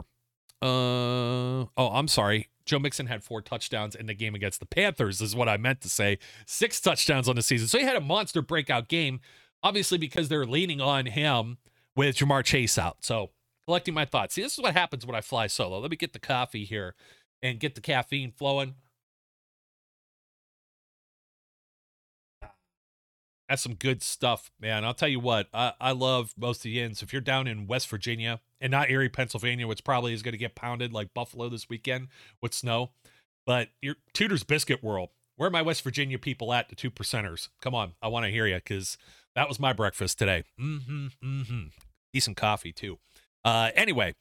Uh 0.61 1.65
oh, 1.65 1.69
I'm 1.77 2.07
sorry. 2.07 2.49
Joe 2.65 2.79
Mixon 2.79 3.05
had 3.05 3.23
four 3.23 3.41
touchdowns 3.41 3.95
in 3.95 4.07
the 4.07 4.13
game 4.13 4.35
against 4.35 4.59
the 4.59 4.65
Panthers, 4.65 5.21
is 5.21 5.35
what 5.35 5.47
I 5.47 5.57
meant 5.57 5.81
to 5.81 5.89
say. 5.89 6.17
Six 6.45 6.81
touchdowns 6.81 7.29
on 7.29 7.35
the 7.35 7.41
season. 7.41 7.67
So 7.67 7.77
he 7.77 7.85
had 7.85 7.95
a 7.95 8.01
monster 8.01 8.41
breakout 8.41 8.87
game, 8.87 9.21
obviously, 9.63 9.97
because 9.97 10.27
they're 10.27 10.45
leaning 10.45 10.81
on 10.81 11.05
him 11.05 11.59
with 11.95 12.17
Ja'Marr 12.17 12.43
Chase 12.43 12.77
out. 12.77 12.97
So 13.01 13.29
collecting 13.65 13.93
my 13.93 14.05
thoughts. 14.05 14.33
See, 14.33 14.41
this 14.41 14.53
is 14.53 14.59
what 14.59 14.73
happens 14.73 15.05
when 15.05 15.15
I 15.15 15.21
fly 15.21 15.47
solo. 15.47 15.79
Let 15.79 15.91
me 15.91 15.97
get 15.97 16.13
the 16.13 16.19
coffee 16.19 16.65
here 16.65 16.95
and 17.43 17.59
get 17.59 17.75
the 17.75 17.81
caffeine 17.81 18.31
flowing. 18.31 18.75
That's 23.49 23.61
some 23.61 23.75
good 23.75 24.03
stuff, 24.03 24.51
man. 24.59 24.83
I'll 24.83 24.93
tell 24.93 25.07
you 25.07 25.21
what, 25.21 25.47
I, 25.53 25.73
I 25.79 25.91
love 25.91 26.33
most 26.37 26.57
of 26.57 26.63
the 26.63 26.81
inns. 26.81 27.01
If 27.01 27.13
you're 27.13 27.21
down 27.21 27.47
in 27.47 27.65
West 27.65 27.87
Virginia 27.87 28.41
and 28.59 28.71
not 28.71 28.89
Erie, 28.89 29.07
Pennsylvania, 29.07 29.67
which 29.67 29.85
probably 29.85 30.13
is 30.13 30.21
going 30.21 30.33
to 30.33 30.37
get 30.37 30.55
pounded 30.55 30.91
like 30.91 31.13
Buffalo 31.13 31.47
this 31.47 31.69
weekend 31.69 32.09
with 32.41 32.53
snow, 32.53 32.91
but 33.45 33.69
your 33.81 33.95
Tudor's 34.13 34.43
Biscuit 34.43 34.83
World, 34.83 35.09
where 35.37 35.47
are 35.47 35.51
my 35.51 35.61
West 35.61 35.81
Virginia 35.83 36.19
people 36.19 36.51
at, 36.51 36.67
the 36.67 36.75
two 36.75 36.91
percenters? 36.91 37.47
Come 37.61 37.73
on, 37.73 37.93
I 38.01 38.09
want 38.09 38.25
to 38.25 38.31
hear 38.31 38.47
you 38.47 38.55
because 38.55 38.97
that 39.33 39.47
was 39.47 39.59
my 39.59 39.71
breakfast 39.71 40.19
today. 40.19 40.43
Mm-hmm, 40.59 41.07
mm-hmm. 41.23 41.63
Decent 42.11 42.35
coffee, 42.35 42.73
too. 42.73 42.97
Uh, 43.45 43.69
anyway, 43.75 44.15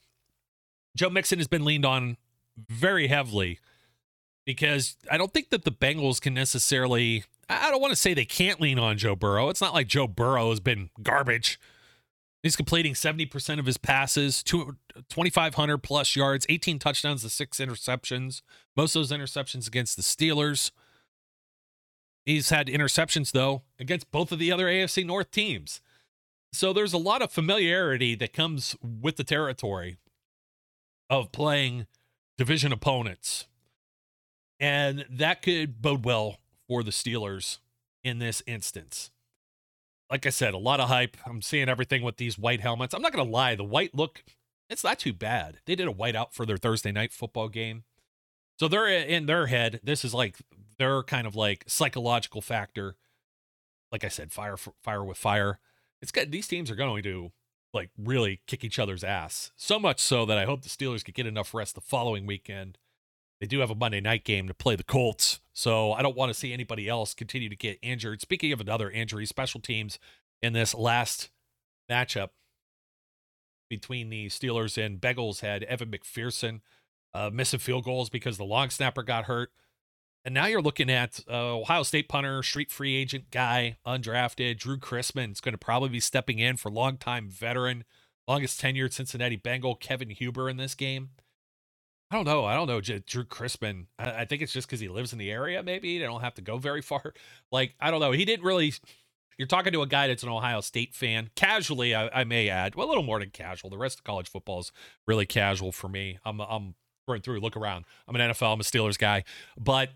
Joe 0.95 1.09
Mixon 1.09 1.39
has 1.39 1.47
been 1.47 1.65
leaned 1.65 1.85
on 1.85 2.15
very 2.69 3.07
heavily 3.07 3.59
because 4.45 4.95
I 5.11 5.17
don't 5.17 5.33
think 5.33 5.49
that 5.49 5.65
the 5.65 5.71
Bengals 5.71 6.21
can 6.21 6.33
necessarily 6.33 7.25
I 7.49 7.71
don't 7.71 7.81
want 7.81 7.91
to 7.91 7.95
say 7.95 8.13
they 8.13 8.25
can't 8.25 8.59
lean 8.59 8.77
on 8.77 8.97
Joe 8.97 9.15
Burrow. 9.15 9.49
It's 9.49 9.61
not 9.61 9.73
like 9.73 9.87
Joe 9.87 10.07
Burrow 10.07 10.49
has 10.49 10.59
been 10.59 10.89
garbage. 11.01 11.59
He's 12.43 12.55
completing 12.55 12.93
70% 12.93 13.59
of 13.59 13.65
his 13.65 13.77
passes, 13.77 14.43
2,500 14.43 15.77
plus 15.79 16.15
yards, 16.15 16.45
18 16.49 16.77
touchdowns 16.79 17.23
to 17.23 17.29
six 17.29 17.57
interceptions. 17.57 18.41
Most 18.75 18.95
of 18.95 19.01
those 19.07 19.17
interceptions 19.17 19.67
against 19.67 19.95
the 19.95 20.03
Steelers. 20.03 20.71
He's 22.25 22.49
had 22.49 22.67
interceptions, 22.67 23.31
though, 23.31 23.63
against 23.79 24.11
both 24.11 24.31
of 24.31 24.39
the 24.39 24.51
other 24.51 24.67
AFC 24.67 25.05
North 25.05 25.31
teams. 25.31 25.81
So 26.53 26.73
there's 26.73 26.93
a 26.93 26.97
lot 26.97 27.21
of 27.21 27.31
familiarity 27.31 28.15
that 28.15 28.33
comes 28.33 28.75
with 28.81 29.15
the 29.15 29.23
territory 29.23 29.97
of 31.09 31.31
playing 31.31 31.87
division 32.37 32.71
opponents. 32.71 33.47
And 34.59 35.05
that 35.09 35.41
could 35.41 35.81
bode 35.81 36.05
well 36.05 36.37
for 36.67 36.83
the 36.83 36.91
Steelers 36.91 37.59
in 38.03 38.19
this 38.19 38.43
instance. 38.45 39.11
Like 40.09 40.25
I 40.25 40.29
said, 40.29 40.53
a 40.53 40.57
lot 40.57 40.79
of 40.79 40.89
hype. 40.89 41.17
I'm 41.25 41.41
seeing 41.41 41.69
everything 41.69 42.01
with 42.01 42.17
these 42.17 42.37
white 42.37 42.61
helmets. 42.61 42.93
I'm 42.93 43.01
not 43.01 43.13
going 43.13 43.25
to 43.25 43.31
lie, 43.31 43.55
the 43.55 43.63
white 43.63 43.93
look, 43.93 44.23
it's 44.69 44.83
not 44.83 44.99
too 44.99 45.13
bad. 45.13 45.59
They 45.65 45.75
did 45.75 45.87
a 45.87 45.91
white 45.91 46.15
out 46.15 46.33
for 46.33 46.45
their 46.45 46.57
Thursday 46.57 46.91
night 46.91 47.11
football 47.11 47.49
game. 47.49 47.83
So 48.59 48.67
they're 48.67 48.87
in 48.87 49.25
their 49.25 49.47
head. 49.47 49.79
This 49.83 50.03
is 50.03 50.13
like 50.13 50.37
their 50.77 51.03
kind 51.03 51.27
of 51.27 51.35
like 51.35 51.63
psychological 51.67 52.41
factor. 52.41 52.95
Like 53.91 54.03
I 54.03 54.09
said, 54.09 54.31
fire 54.31 54.57
fire 54.57 55.03
with 55.03 55.17
fire. 55.17 55.59
It's 56.01 56.11
good. 56.11 56.31
These 56.31 56.47
teams 56.47 56.71
are 56.71 56.75
going 56.75 57.03
to 57.03 57.31
like 57.73 57.91
really 57.97 58.41
kick 58.47 58.63
each 58.63 58.79
other's 58.79 59.03
ass. 59.03 59.51
So 59.55 59.79
much 59.79 59.99
so 59.99 60.25
that 60.25 60.37
I 60.37 60.45
hope 60.45 60.63
the 60.63 60.69
Steelers 60.69 61.05
could 61.05 61.13
get 61.13 61.27
enough 61.27 61.53
rest 61.53 61.75
the 61.75 61.81
following 61.81 62.25
weekend 62.25 62.77
they 63.39 63.47
do 63.47 63.59
have 63.59 63.69
a 63.69 63.75
Monday 63.75 64.01
night 64.01 64.23
game 64.23 64.47
to 64.47 64.53
play 64.53 64.75
the 64.75 64.83
Colts, 64.83 65.39
so 65.57 65.91
I 65.91 66.03
don't 66.03 66.15
want 66.15 66.29
to 66.29 66.35
see 66.35 66.53
anybody 66.53 66.87
else 66.87 67.15
continue 67.15 67.49
to 67.49 67.55
get 67.55 67.79
injured. 67.81 68.21
Speaking 68.21 68.51
of 68.51 68.61
another 68.61 68.91
injury, 68.91 69.25
special 69.25 69.59
teams 69.59 69.97
in 70.39 70.53
this 70.53 70.75
last 70.75 71.31
matchup 71.89 72.29
between 73.67 74.11
the 74.11 74.27
Steelers 74.27 74.77
and 74.77 75.01
Bengals 75.01 75.39
had 75.39 75.63
Evan 75.63 75.89
McPherson 75.89 76.61
uh, 77.11 77.31
missing 77.33 77.59
field 77.59 77.85
goals 77.85 78.07
because 78.07 78.37
the 78.37 78.43
long 78.43 78.69
snapper 78.69 79.01
got 79.01 79.25
hurt. 79.25 79.49
And 80.23 80.35
now 80.35 80.45
you're 80.45 80.61
looking 80.61 80.91
at 80.91 81.21
uh, 81.27 81.57
Ohio 81.57 81.81
State 81.81 82.07
punter, 82.07 82.43
street 82.43 82.69
free 82.69 82.95
agent 82.95 83.31
guy, 83.31 83.77
undrafted. 83.83 84.59
Drue 84.59 84.77
Chrisman 84.77 85.31
is 85.31 85.41
going 85.41 85.53
to 85.53 85.57
probably 85.57 85.89
be 85.89 85.99
stepping 85.99 86.37
in 86.37 86.57
for 86.57 86.69
longtime 86.69 87.29
veteran, 87.31 87.83
longest 88.27 88.61
tenured 88.61 88.93
Cincinnati 88.93 89.37
Bengal, 89.37 89.73
Kevin 89.73 90.11
Huber 90.11 90.49
in 90.51 90.57
this 90.57 90.75
game. 90.75 91.09
I 92.09 92.15
don't 92.15 92.25
know. 92.25 92.45
I 92.45 92.55
don't 92.55 92.67
know. 92.67 92.79
Drue 92.79 93.25
Chrisman. 93.25 93.87
I, 93.99 94.21
I 94.21 94.25
think 94.25 94.41
it's 94.41 94.53
just 94.53 94.67
because 94.67 94.79
he 94.79 94.87
lives 94.87 95.11
in 95.11 95.19
the 95.19 95.31
area. 95.31 95.61
Maybe 95.61 95.97
they 95.99 96.05
don't 96.05 96.21
have 96.21 96.35
to 96.35 96.41
go 96.41 96.57
very 96.57 96.81
far. 96.81 97.13
Like 97.51 97.75
I 97.79 97.91
don't 97.91 97.99
know. 97.99 98.11
He 98.11 98.25
didn't 98.25 98.45
really. 98.45 98.73
You're 99.37 99.47
talking 99.47 99.73
to 99.73 99.81
a 99.83 99.87
guy 99.87 100.07
that's 100.07 100.23
an 100.23 100.29
Ohio 100.29 100.61
State 100.61 100.95
fan, 100.95 101.29
casually. 101.35 101.93
I, 101.93 102.21
I 102.21 102.23
may 102.23 102.49
add, 102.49 102.73
well, 102.73 102.87
a 102.87 102.89
little 102.89 103.03
more 103.03 103.19
than 103.19 103.29
casual. 103.29 103.69
The 103.69 103.77
rest 103.77 103.99
of 103.99 104.03
college 104.03 104.27
football 104.27 104.59
is 104.59 104.71
really 105.05 105.27
casual 105.27 105.71
for 105.71 105.87
me. 105.87 106.17
I'm 106.25 106.39
I'm 106.39 106.75
going 107.07 107.21
through. 107.21 107.39
Look 107.41 107.57
around. 107.57 107.85
I'm 108.07 108.15
an 108.15 108.31
NFL. 108.31 108.53
I'm 108.53 108.59
a 108.59 108.63
Steelers 108.63 108.97
guy, 108.97 109.23
but 109.57 109.89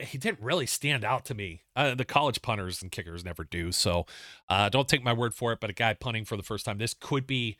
he 0.00 0.18
didn't 0.18 0.40
really 0.40 0.66
stand 0.66 1.04
out 1.04 1.24
to 1.26 1.34
me. 1.34 1.62
Uh, 1.76 1.94
the 1.94 2.04
college 2.04 2.42
punters 2.42 2.82
and 2.82 2.90
kickers 2.90 3.24
never 3.24 3.44
do. 3.44 3.70
So 3.72 4.06
uh, 4.48 4.68
don't 4.68 4.88
take 4.88 5.04
my 5.04 5.12
word 5.12 5.34
for 5.34 5.52
it. 5.52 5.60
But 5.60 5.70
a 5.70 5.74
guy 5.74 5.94
punting 5.94 6.24
for 6.24 6.36
the 6.36 6.42
first 6.42 6.64
time, 6.64 6.78
this 6.78 6.94
could 6.94 7.26
be 7.26 7.56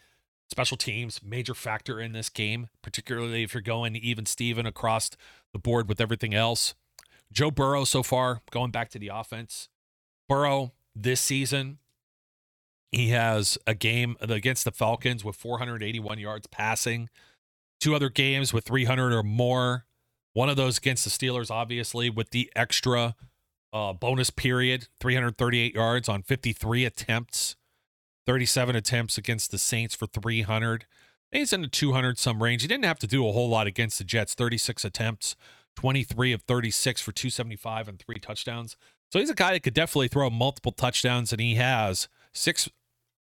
Special 0.51 0.77
teams, 0.77 1.21
major 1.23 1.55
factor 1.55 1.99
in 2.01 2.13
this 2.13 2.29
game, 2.29 2.69
particularly 2.83 3.43
if 3.43 3.55
you're 3.55 3.63
going 3.63 3.97
even 3.97 4.27
Steven 4.27 4.67
across 4.67 5.11
the 5.53 5.59
board 5.59 5.89
with 5.89 6.01
everything 6.01 6.35
else. 6.35 6.75
Joe 7.33 7.51
Burrow 7.51 7.85
so 7.85 8.03
far, 8.03 8.43
going 8.51 8.71
back 8.71 8.91
to 8.91 8.99
the 8.99 9.09
offense. 9.09 9.69
Burrow 10.29 10.73
this 10.95 11.21
season, 11.21 11.79
he 12.91 13.09
has 13.09 13.57
a 13.67 13.75
game 13.75 14.17
against 14.21 14.65
the 14.65 14.71
Falcons 14.71 15.25
with 15.25 15.37
481 15.37 16.19
yards 16.19 16.47
passing, 16.47 17.09
two 17.81 17.95
other 17.95 18.11
games 18.11 18.53
with 18.53 18.65
300 18.65 19.15
or 19.15 19.23
more. 19.23 19.87
One 20.35 20.51
of 20.51 20.57
those 20.57 20.79
against 20.79 21.05
the 21.05 21.11
Steelers, 21.11 21.51
obviously, 21.51 22.11
with 22.11 22.31
the 22.31 22.53
extra 22.55 23.15
uh, 23.73 23.95
bonus 23.95 24.31
period 24.31 24.89
338 25.01 25.75
yards 25.75 26.09
on 26.09 26.23
53 26.23 26.85
attempts, 26.85 27.57
37 28.27 28.77
attempts 28.77 29.19
against 29.19 29.51
the 29.51 29.59
Saints 29.59 29.95
for 29.95 30.07
300. 30.07 30.87
He's 31.31 31.53
in 31.53 31.63
the 31.63 31.69
200 31.69 32.19
some 32.19 32.43
range. 32.43 32.63
He 32.63 32.69
didn't 32.69 32.85
have 32.85 32.99
to 33.01 33.07
do 33.07 33.27
a 33.27 33.33
whole 33.33 33.49
lot 33.49 33.67
against 33.67 33.99
the 33.99 34.05
Jets, 34.05 34.35
36 34.35 34.85
attempts, 34.85 35.35
23 35.77 36.33
of 36.33 36.43
36 36.43 37.01
for 37.01 37.13
275 37.13 37.89
and 37.89 37.99
three 37.99 38.19
touchdowns. 38.19 38.77
So 39.11 39.19
he's 39.19 39.31
a 39.31 39.35
guy 39.35 39.53
that 39.53 39.63
could 39.63 39.75
definitely 39.75 40.09
throw 40.09 40.31
multiple 40.31 40.73
touchdowns, 40.73 41.33
and 41.33 41.41
he 41.41 41.57
has 41.57 42.09
six 42.33 42.69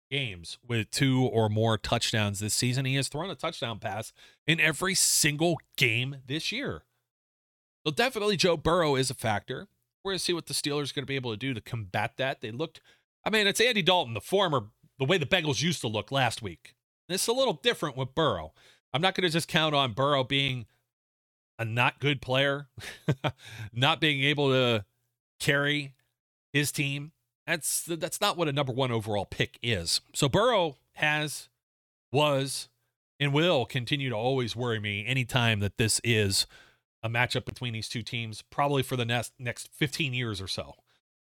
games 0.09 0.57
with 0.67 0.89
two 0.89 1.23
or 1.23 1.49
more 1.49 1.77
touchdowns 1.77 2.39
this 2.39 2.53
season. 2.53 2.85
He 2.85 2.95
has 2.95 3.07
thrown 3.07 3.29
a 3.29 3.35
touchdown 3.35 3.79
pass 3.79 4.13
in 4.45 4.59
every 4.59 4.95
single 4.95 5.59
game 5.75 6.17
this 6.25 6.51
year. 6.51 6.83
So 7.85 7.91
definitely 7.91 8.37
Joe 8.37 8.57
Burrow 8.57 8.95
is 8.95 9.09
a 9.09 9.13
factor. 9.13 9.67
We're 10.03 10.11
going 10.11 10.19
to 10.19 10.23
see 10.23 10.33
what 10.33 10.47
the 10.47 10.53
Steelers 10.53 10.91
are 10.91 10.93
going 10.93 11.03
to 11.03 11.05
be 11.05 11.15
able 11.15 11.31
to 11.31 11.37
do 11.37 11.53
to 11.53 11.61
combat 11.61 12.13
that. 12.17 12.41
They 12.41 12.51
looked, 12.51 12.81
I 13.23 13.29
mean, 13.29 13.47
it's 13.47 13.61
Andy 13.61 13.81
Dalton, 13.81 14.13
the 14.13 14.21
former, 14.21 14.67
the 14.99 15.05
way 15.05 15.17
the 15.17 15.25
Bengals 15.25 15.61
used 15.61 15.81
to 15.81 15.87
look 15.87 16.11
last 16.11 16.41
week. 16.41 16.73
Is 17.09 17.27
a 17.27 17.33
little 17.33 17.53
different 17.53 17.95
with 17.95 18.13
Burrow. 18.15 18.51
I'm 18.93 19.01
not 19.01 19.15
going 19.15 19.23
to 19.23 19.31
just 19.31 19.47
count 19.47 19.73
on 19.73 19.93
Burrow 19.93 20.23
being 20.23 20.65
a 21.57 21.65
not 21.65 21.99
good 21.99 22.21
player, 22.21 22.67
not 23.73 24.01
being 24.01 24.23
able 24.23 24.49
to 24.49 24.85
carry 25.39 25.93
his 26.51 26.71
team. 26.71 27.11
That's 27.45 27.85
that's 27.85 28.19
not 28.19 28.37
what 28.37 28.49
a 28.49 28.53
number 28.53 28.73
one 28.73 28.91
overall 28.91 29.25
pick 29.25 29.57
is. 29.63 30.01
So 30.13 30.27
Burrow 30.27 30.75
has, 30.95 31.47
was, 32.11 32.67
and 33.19 33.33
will 33.33 33.65
continue 33.65 34.09
to 34.09 34.15
always 34.15 34.55
worry 34.55 34.79
me 34.79 35.05
anytime 35.05 35.59
that 35.61 35.77
this 35.77 36.01
is 36.03 36.45
a 37.01 37.09
matchup 37.09 37.45
between 37.45 37.73
these 37.73 37.87
two 37.87 38.01
teams, 38.01 38.41
probably 38.49 38.83
for 38.83 38.97
the 38.97 39.05
next 39.05 39.33
next 39.39 39.69
15 39.71 40.13
years 40.13 40.41
or 40.41 40.47
so. 40.47 40.75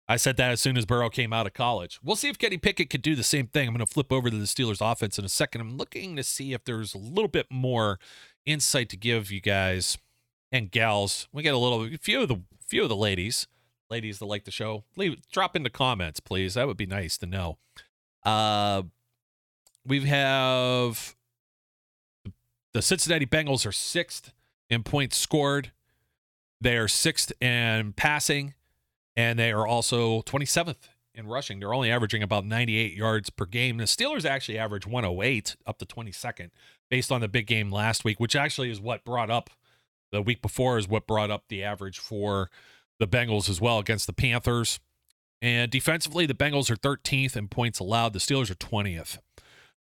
I 0.08 0.18
said 0.18 0.38
that 0.38 0.52
as 0.52 0.62
soon 0.62 0.78
as 0.78 0.86
Burrow 0.86 1.10
came 1.10 1.34
out 1.34 1.48
of 1.48 1.54
college. 1.54 2.00
We'll 2.04 2.16
see 2.16 2.30
if 2.30 2.38
Kenny 2.38 2.58
Pickett 2.58 2.90
could 2.90 3.02
do 3.02 3.16
the 3.16 3.24
same 3.24 3.48
thing. 3.48 3.68
I'm 3.68 3.74
going 3.74 3.86
to 3.86 3.92
flip 3.92 4.12
over 4.12 4.30
to 4.30 4.38
the 4.38 4.46
Steelers 4.46 4.80
offense 4.80 5.18
in 5.18 5.26
a 5.26 5.30
second. 5.30 5.62
I'm 5.62 5.78
looking 5.78 6.16
to 6.16 6.24
see 6.24 6.54
if 6.54 6.64
there's 6.64 6.94
a 6.94 7.00
little 7.00 7.28
bit 7.28 7.48
more 7.50 8.00
insight 8.46 8.90
to 8.90 8.98
give 8.98 9.32
you 9.32 9.42
guys 9.42 9.98
and 10.52 10.72
gals. 10.72 11.28
We 11.32 11.44
get 11.44 11.56
a 11.56 11.58
little 11.58 11.90
few 12.00 12.22
of 12.22 12.28
the 12.30 12.42
few 12.68 12.84
of 12.84 12.90
the 12.90 12.96
ladies, 12.96 13.48
ladies 13.90 14.20
that 14.20 14.26
like 14.26 14.46
the 14.46 14.52
show. 14.52 14.84
Leave 14.96 15.28
drop 15.32 15.56
in 15.56 15.64
the 15.64 15.70
comments, 15.70 16.20
please. 16.20 16.54
That 16.54 16.68
would 16.68 16.78
be 16.78 16.86
nice 16.86 17.18
to 17.20 17.26
know. 17.26 17.58
Uh 18.24 18.84
we 19.86 20.02
have 20.06 21.16
the 22.74 22.82
Cincinnati 22.82 23.26
Bengals 23.26 23.66
are 23.66 23.72
sixth 23.72 24.34
in 24.70 24.84
points 24.84 25.18
scored. 25.18 25.72
They 26.60 26.78
are 26.78 26.88
sixth 26.88 27.32
in 27.42 27.94
passing, 27.94 28.54
and 29.16 29.40
they 29.40 29.52
are 29.52 29.66
also 29.66 30.22
27th 30.24 30.90
in 31.14 31.28
rushing. 31.28 31.60
They're 31.60 31.74
only 31.74 31.92
averaging 31.92 32.24
about 32.24 32.46
98 32.46 32.94
yards 32.94 33.30
per 33.30 33.46
game. 33.46 33.78
The 33.78 33.86
Steelers 33.86 34.26
actually 34.26 34.58
average 34.58 34.86
108 34.86 35.56
up 35.66 35.78
to 35.80 35.86
22nd 35.86 36.50
based 36.90 37.12
on 37.12 37.22
the 37.22 37.28
big 37.28 37.48
game 37.48 37.72
last 37.72 38.04
week, 38.04 38.20
which 38.20 38.36
actually 38.36 38.70
is 38.70 38.80
what 38.80 39.06
brought 39.06 39.30
up 39.30 39.50
the 40.12 40.22
week 40.22 40.42
before 40.42 40.78
is 40.78 40.88
what 40.88 41.08
brought 41.08 41.32
up 41.32 41.46
the 41.50 41.64
average 41.64 42.00
for 42.00 42.50
the 43.00 43.08
Bengals 43.08 43.50
as 43.50 43.60
well 43.60 43.80
against 43.80 44.08
the 44.08 44.14
Panthers. 44.14 44.80
And 45.42 45.70
defensively, 45.70 46.26
the 46.26 46.34
Bengals 46.34 46.70
are 46.70 46.78
13th 46.78 47.36
in 47.36 47.48
points 47.50 47.80
allowed. 47.80 48.14
The 48.14 48.20
Steelers 48.20 48.50
are 48.50 48.56
20th. 48.56 49.18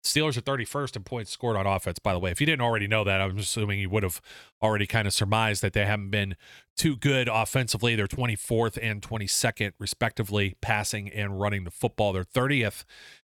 Steelers 0.08 0.36
are 0.36 0.42
31st 0.42 0.96
in 0.96 1.04
points 1.04 1.30
scored 1.30 1.56
on 1.56 1.66
offense, 1.66 1.98
by 1.98 2.12
the 2.12 2.18
way. 2.18 2.30
If 2.30 2.40
you 2.40 2.46
didn't 2.46 2.62
already 2.62 2.86
know 2.86 3.04
that, 3.04 3.20
I'm 3.20 3.38
assuming 3.38 3.78
you 3.78 3.90
would 3.90 4.02
have 4.02 4.20
already 4.62 4.86
kind 4.86 5.06
of 5.06 5.12
surmised 5.12 5.62
that 5.62 5.72
they 5.72 5.84
haven't 5.84 6.10
been 6.10 6.36
too 6.76 6.96
good 6.96 7.28
offensively. 7.28 7.94
They're 7.94 8.06
24th 8.06 8.78
and 8.80 9.02
22nd, 9.02 9.72
respectively, 9.78 10.56
passing 10.60 11.08
and 11.10 11.40
running 11.40 11.64
the 11.64 11.70
football. 11.70 12.12
They're 12.12 12.24
30th 12.24 12.84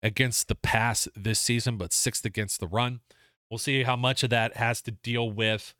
against 0.03 0.47
the 0.47 0.55
pass 0.55 1.07
this 1.15 1.39
season, 1.39 1.77
but 1.77 1.93
sixth 1.93 2.25
against 2.25 2.59
the 2.59 2.67
run. 2.67 2.99
We'll 3.49 3.57
see 3.57 3.83
how 3.83 3.95
much 3.95 4.23
of 4.23 4.29
that 4.29 4.57
has 4.57 4.81
to 4.83 4.91
deal 4.91 5.31
with 5.31 5.73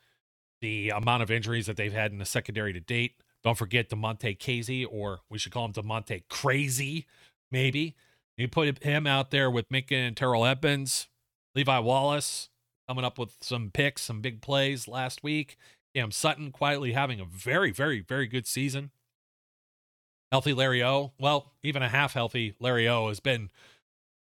the 0.62 0.90
amount 0.90 1.24
of 1.24 1.30
injuries 1.30 1.68
that 1.68 1.78
they've 1.78 1.94
had 1.94 2.12
in 2.12 2.18
the 2.18 2.26
secondary 2.26 2.74
to 2.74 2.80
date. 2.80 3.16
Don't 3.44 3.58
forget 3.58 3.90
Damontae 3.90 4.38
Kazee, 4.38 4.86
or 4.90 5.20
we 5.30 5.38
should 5.38 5.52
call 5.52 5.66
him 5.66 5.74
Damontae 5.74 6.24
Crazy, 6.30 7.06
maybe. 7.52 7.96
You 8.38 8.48
put 8.48 8.84
him 8.84 9.08
out 9.08 9.32
there 9.32 9.50
with 9.50 9.68
Minkah 9.70 10.08
and 10.08 10.16
Terrell 10.16 10.46
Edmunds, 10.46 11.08
Levi 11.56 11.80
Wallace 11.80 12.50
coming 12.88 13.04
up 13.04 13.18
with 13.18 13.36
some 13.42 13.72
picks, 13.72 14.04
some 14.04 14.22
big 14.22 14.42
plays 14.42 14.88
last 14.88 15.24
week. 15.24 15.58
Cam 15.96 16.12
Sutton 16.12 16.52
quietly 16.52 16.94
having 16.94 17.20
a 17.20 17.26
very, 17.26 17.72
very, 17.72 18.02
very 18.02 18.28
good 18.28 18.46
season. 18.46 18.92
Healthy 20.32 20.54
Larry 20.54 20.84
O. 20.84 21.14
Well, 21.20 21.54
even 21.64 21.82
a 21.82 21.90
half 21.90 22.14
healthy 22.14 22.54
Larry 22.60 22.88
O 22.88 23.08
has 23.08 23.20
been 23.20 23.50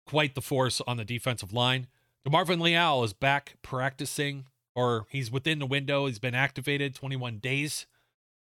quite 0.06 0.36
the 0.36 0.42
force 0.42 0.82
on 0.86 0.98
the 0.98 1.06
defensive 1.06 1.52
line. 1.52 1.88
DeMarvin 2.28 2.62
Leal 2.62 3.04
is 3.04 3.14
back 3.14 3.56
practicing, 3.62 4.46
or 4.76 5.08
he's 5.10 5.32
within 5.32 5.60
the 5.60 5.66
window. 5.66 6.06
He's 6.06 6.20
been 6.20 6.36
activated 6.36 6.94
21 6.94 7.40
days 7.40 7.88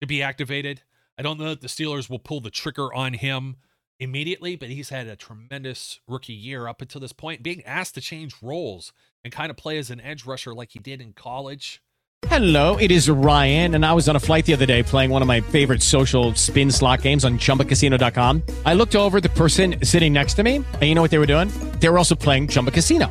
to 0.01 0.07
be 0.07 0.23
activated. 0.23 0.83
I 1.19 1.23
don't 1.23 1.39
know 1.39 1.49
that 1.49 1.61
the 1.61 1.67
Steelers 1.67 2.09
will 2.09 2.19
pull 2.19 2.41
the 2.41 2.51
trigger 2.51 2.93
on 2.95 3.15
him 3.15 3.57
immediately, 4.01 4.57
but 4.57 4.71
he's 4.71 4.89
had 4.89 5.07
a 5.07 5.15
tremendous 5.15 6.01
rookie 6.09 6.33
year 6.33 6.67
up 6.67 6.83
until 6.83 7.01
this 7.01 7.13
point, 7.13 7.43
being 7.43 7.63
asked 7.65 7.95
to 7.95 8.01
change 8.01 8.35
roles 8.43 8.93
and 9.23 9.33
kind 9.33 9.51
of 9.51 9.57
play 9.57 9.79
as 9.79 9.91
an 9.91 10.01
edge 10.01 10.25
rusher 10.25 10.55
like 10.55 10.71
he 10.73 10.79
did 10.79 11.01
in 11.01 11.13
college. 11.13 11.83
Hello, 12.27 12.77
it 12.77 12.91
is 12.91 13.09
Ryan, 13.09 13.75
and 13.75 13.85
I 13.85 13.93
was 13.95 14.09
on 14.09 14.15
a 14.15 14.21
flight 14.21 14.45
the 14.45 14.53
other 14.53 14.67
day 14.67 14.83
playing 14.83 15.11
one 15.11 15.23
of 15.23 15.29
my 15.29 15.41
favorite 15.41 15.83
social 15.83 16.35
spin 16.35 16.71
slot 16.71 17.03
games 17.03 17.25
on 17.25 17.39
chumbacasino.com. 17.39 18.43
I 18.65 18.75
looked 18.75 18.95
over 18.95 19.21
the 19.21 19.31
person 19.31 19.85
sitting 19.85 20.13
next 20.13 20.35
to 20.35 20.43
me, 20.43 20.57
and 20.57 20.83
you 20.83 20.95
know 20.95 21.03
what 21.03 21.11
they 21.11 21.19
were 21.19 21.27
doing? 21.27 21.49
They 21.81 21.89
were 21.89 21.99
also 21.99 22.15
playing 22.15 22.49
Chumba 22.49 22.71
Casino. 22.71 23.11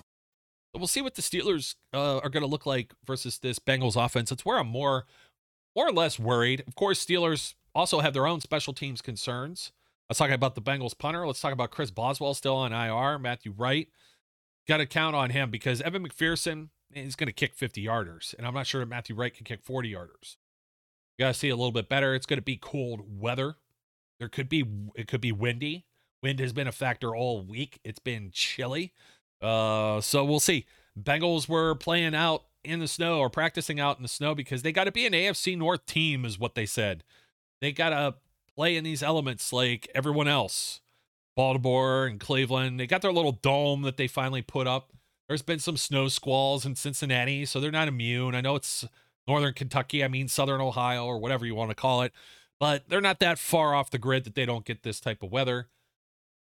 We'll 0.73 0.87
see 0.87 1.01
what 1.01 1.15
the 1.15 1.21
Steelers 1.21 1.75
uh, 1.93 2.19
are 2.19 2.29
going 2.29 2.43
to 2.43 2.49
look 2.49 2.65
like 2.65 2.93
versus 3.05 3.39
this 3.39 3.59
Bengals 3.59 4.03
offense. 4.03 4.31
It's 4.31 4.45
where 4.45 4.57
I'm 4.57 4.67
more, 4.67 5.05
more 5.75 5.87
or 5.87 5.91
less 5.91 6.17
worried. 6.17 6.63
Of 6.65 6.75
course, 6.75 7.05
Steelers 7.05 7.55
also 7.75 7.99
have 7.99 8.13
their 8.13 8.27
own 8.27 8.39
special 8.39 8.73
teams 8.73 9.01
concerns. 9.01 9.71
Let's 10.09 10.19
talk 10.19 10.29
about 10.29 10.55
the 10.55 10.61
Bengals 10.61 10.97
punter. 10.97 11.25
Let's 11.27 11.41
talk 11.41 11.53
about 11.53 11.71
Chris 11.71 11.91
Boswell 11.91 12.33
still 12.33 12.55
on 12.55 12.73
IR. 12.73 13.19
Matthew 13.19 13.53
Wright. 13.55 13.89
Got 14.67 14.77
to 14.77 14.85
count 14.85 15.15
on 15.15 15.31
him 15.31 15.49
because 15.49 15.81
Evan 15.81 16.07
McPherson 16.07 16.69
is 16.93 17.15
going 17.15 17.27
to 17.27 17.33
kick 17.33 17.55
50 17.55 17.83
yarders, 17.85 18.35
and 18.37 18.45
I'm 18.45 18.53
not 18.53 18.67
sure 18.67 18.85
Matthew 18.85 19.15
Wright 19.15 19.33
can 19.33 19.45
kick 19.45 19.61
40 19.63 19.91
yarders. 19.91 20.37
You 21.17 21.25
got 21.25 21.33
to 21.33 21.39
see 21.39 21.49
a 21.49 21.55
little 21.55 21.71
bit 21.71 21.89
better. 21.89 22.13
It's 22.13 22.25
going 22.25 22.39
to 22.39 22.43
be 22.43 22.57
cold 22.57 23.01
weather. 23.19 23.55
There 24.19 24.29
could 24.29 24.49
be 24.49 24.65
it 24.95 25.07
could 25.07 25.21
be 25.21 25.31
windy. 25.31 25.85
Wind 26.21 26.39
has 26.39 26.53
been 26.53 26.67
a 26.67 26.71
factor 26.71 27.15
all 27.15 27.41
week. 27.41 27.79
It's 27.83 27.99
been 27.99 28.29
chilly. 28.31 28.93
Uh, 29.41 30.01
so 30.01 30.23
we'll 30.23 30.39
see. 30.39 30.65
Bengals 30.99 31.47
were 31.47 31.75
playing 31.75 32.13
out 32.15 32.43
in 32.63 32.79
the 32.79 32.87
snow 32.87 33.19
or 33.19 33.29
practicing 33.29 33.79
out 33.79 33.97
in 33.97 34.03
the 34.03 34.09
snow 34.09 34.35
because 34.35 34.61
they 34.61 34.71
got 34.71 34.83
to 34.83 34.91
be 34.91 35.05
an 35.05 35.13
AFC 35.13 35.57
North 35.57 35.85
team, 35.85 36.25
is 36.25 36.37
what 36.37 36.55
they 36.55 36.65
said. 36.65 37.03
They 37.59 37.71
got 37.71 37.89
to 37.89 38.15
play 38.55 38.75
in 38.75 38.83
these 38.83 39.03
elements 39.03 39.51
like 39.51 39.89
everyone 39.95 40.27
else. 40.27 40.81
Baltimore 41.35 42.05
and 42.05 42.19
Cleveland, 42.19 42.79
they 42.79 42.87
got 42.87 43.01
their 43.01 43.13
little 43.13 43.31
dome 43.31 43.83
that 43.83 43.97
they 43.97 44.07
finally 44.07 44.41
put 44.41 44.67
up. 44.67 44.91
There's 45.27 45.41
been 45.41 45.59
some 45.59 45.77
snow 45.77 46.09
squalls 46.09 46.65
in 46.65 46.75
Cincinnati, 46.75 47.45
so 47.45 47.59
they're 47.59 47.71
not 47.71 47.87
immune. 47.87 48.35
I 48.35 48.41
know 48.41 48.55
it's 48.55 48.85
northern 49.27 49.53
Kentucky, 49.53 50.03
I 50.03 50.09
mean 50.09 50.27
southern 50.27 50.59
Ohio 50.59 51.05
or 51.05 51.19
whatever 51.19 51.45
you 51.45 51.55
want 51.55 51.71
to 51.71 51.75
call 51.75 52.01
it, 52.01 52.11
but 52.59 52.89
they're 52.89 52.99
not 52.99 53.19
that 53.19 53.39
far 53.39 53.73
off 53.73 53.91
the 53.91 53.97
grid 53.97 54.25
that 54.25 54.35
they 54.35 54.45
don't 54.45 54.65
get 54.65 54.83
this 54.83 54.99
type 54.99 55.23
of 55.23 55.31
weather. 55.31 55.69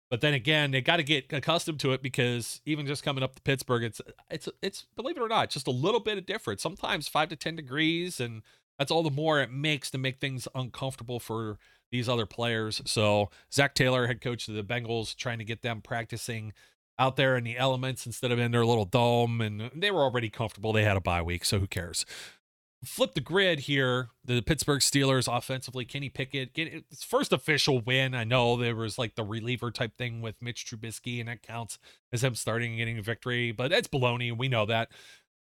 But 0.09 0.21
then 0.21 0.33
again, 0.33 0.71
they 0.71 0.81
got 0.81 0.97
to 0.97 1.03
get 1.03 1.33
accustomed 1.33 1.79
to 1.79 1.91
it 1.93 2.03
because 2.03 2.61
even 2.65 2.85
just 2.85 3.03
coming 3.03 3.23
up 3.23 3.35
to 3.35 3.41
Pittsburgh, 3.41 3.83
it's 3.83 4.01
it's 4.29 4.47
it's 4.61 4.85
believe 4.95 5.17
it 5.17 5.21
or 5.21 5.27
not, 5.27 5.49
just 5.49 5.67
a 5.67 5.71
little 5.71 5.99
bit 5.99 6.17
of 6.17 6.25
difference. 6.25 6.61
Sometimes 6.61 7.07
five 7.07 7.29
to 7.29 7.35
ten 7.35 7.55
degrees, 7.55 8.19
and 8.19 8.43
that's 8.77 8.91
all 8.91 9.03
the 9.03 9.09
more 9.09 9.41
it 9.41 9.51
makes 9.51 9.89
to 9.91 9.97
make 9.97 10.19
things 10.19 10.47
uncomfortable 10.53 11.19
for 11.19 11.57
these 11.91 12.07
other 12.07 12.25
players. 12.25 12.81
So 12.85 13.29
Zac 13.51 13.73
Taylor, 13.73 14.07
head 14.07 14.21
coach 14.21 14.47
of 14.47 14.55
the 14.55 14.63
Bengals, 14.63 15.15
trying 15.15 15.39
to 15.39 15.45
get 15.45 15.63
them 15.63 15.81
practicing 15.81 16.53
out 16.97 17.15
there 17.15 17.35
in 17.35 17.43
the 17.43 17.57
elements 17.57 18.05
instead 18.05 18.31
of 18.31 18.39
in 18.39 18.51
their 18.51 18.65
little 18.65 18.85
dome, 18.85 19.41
and 19.41 19.69
they 19.75 19.91
were 19.91 20.01
already 20.01 20.29
comfortable. 20.29 20.71
They 20.71 20.83
had 20.83 20.97
a 20.97 21.01
bye 21.01 21.21
week, 21.21 21.45
so 21.45 21.59
who 21.59 21.67
cares? 21.67 22.05
Flip 22.85 23.13
the 23.13 23.21
grid 23.21 23.61
here. 23.61 24.09
The 24.23 24.41
Pittsburgh 24.41 24.81
Steelers 24.81 25.31
offensively, 25.31 25.85
Kenny 25.85 26.09
Pickett 26.09 26.53
get 26.53 26.73
its 26.73 27.03
first 27.03 27.33
official 27.33 27.81
win. 27.81 28.13
I 28.13 28.23
know 28.23 28.55
there 28.55 28.75
was 28.75 28.97
like 28.97 29.15
the 29.15 29.23
reliever 29.23 29.71
type 29.71 29.97
thing 29.97 30.21
with 30.21 30.41
Mitch 30.41 30.65
Trubisky, 30.65 31.19
and 31.19 31.29
that 31.29 31.43
counts 31.43 31.77
as 32.11 32.23
him 32.23 32.35
starting 32.35 32.71
and 32.71 32.77
getting 32.79 32.97
a 32.97 33.01
victory, 33.01 33.51
but 33.51 33.69
that's 33.69 33.87
baloney. 33.87 34.35
We 34.35 34.47
know 34.47 34.65
that. 34.65 34.89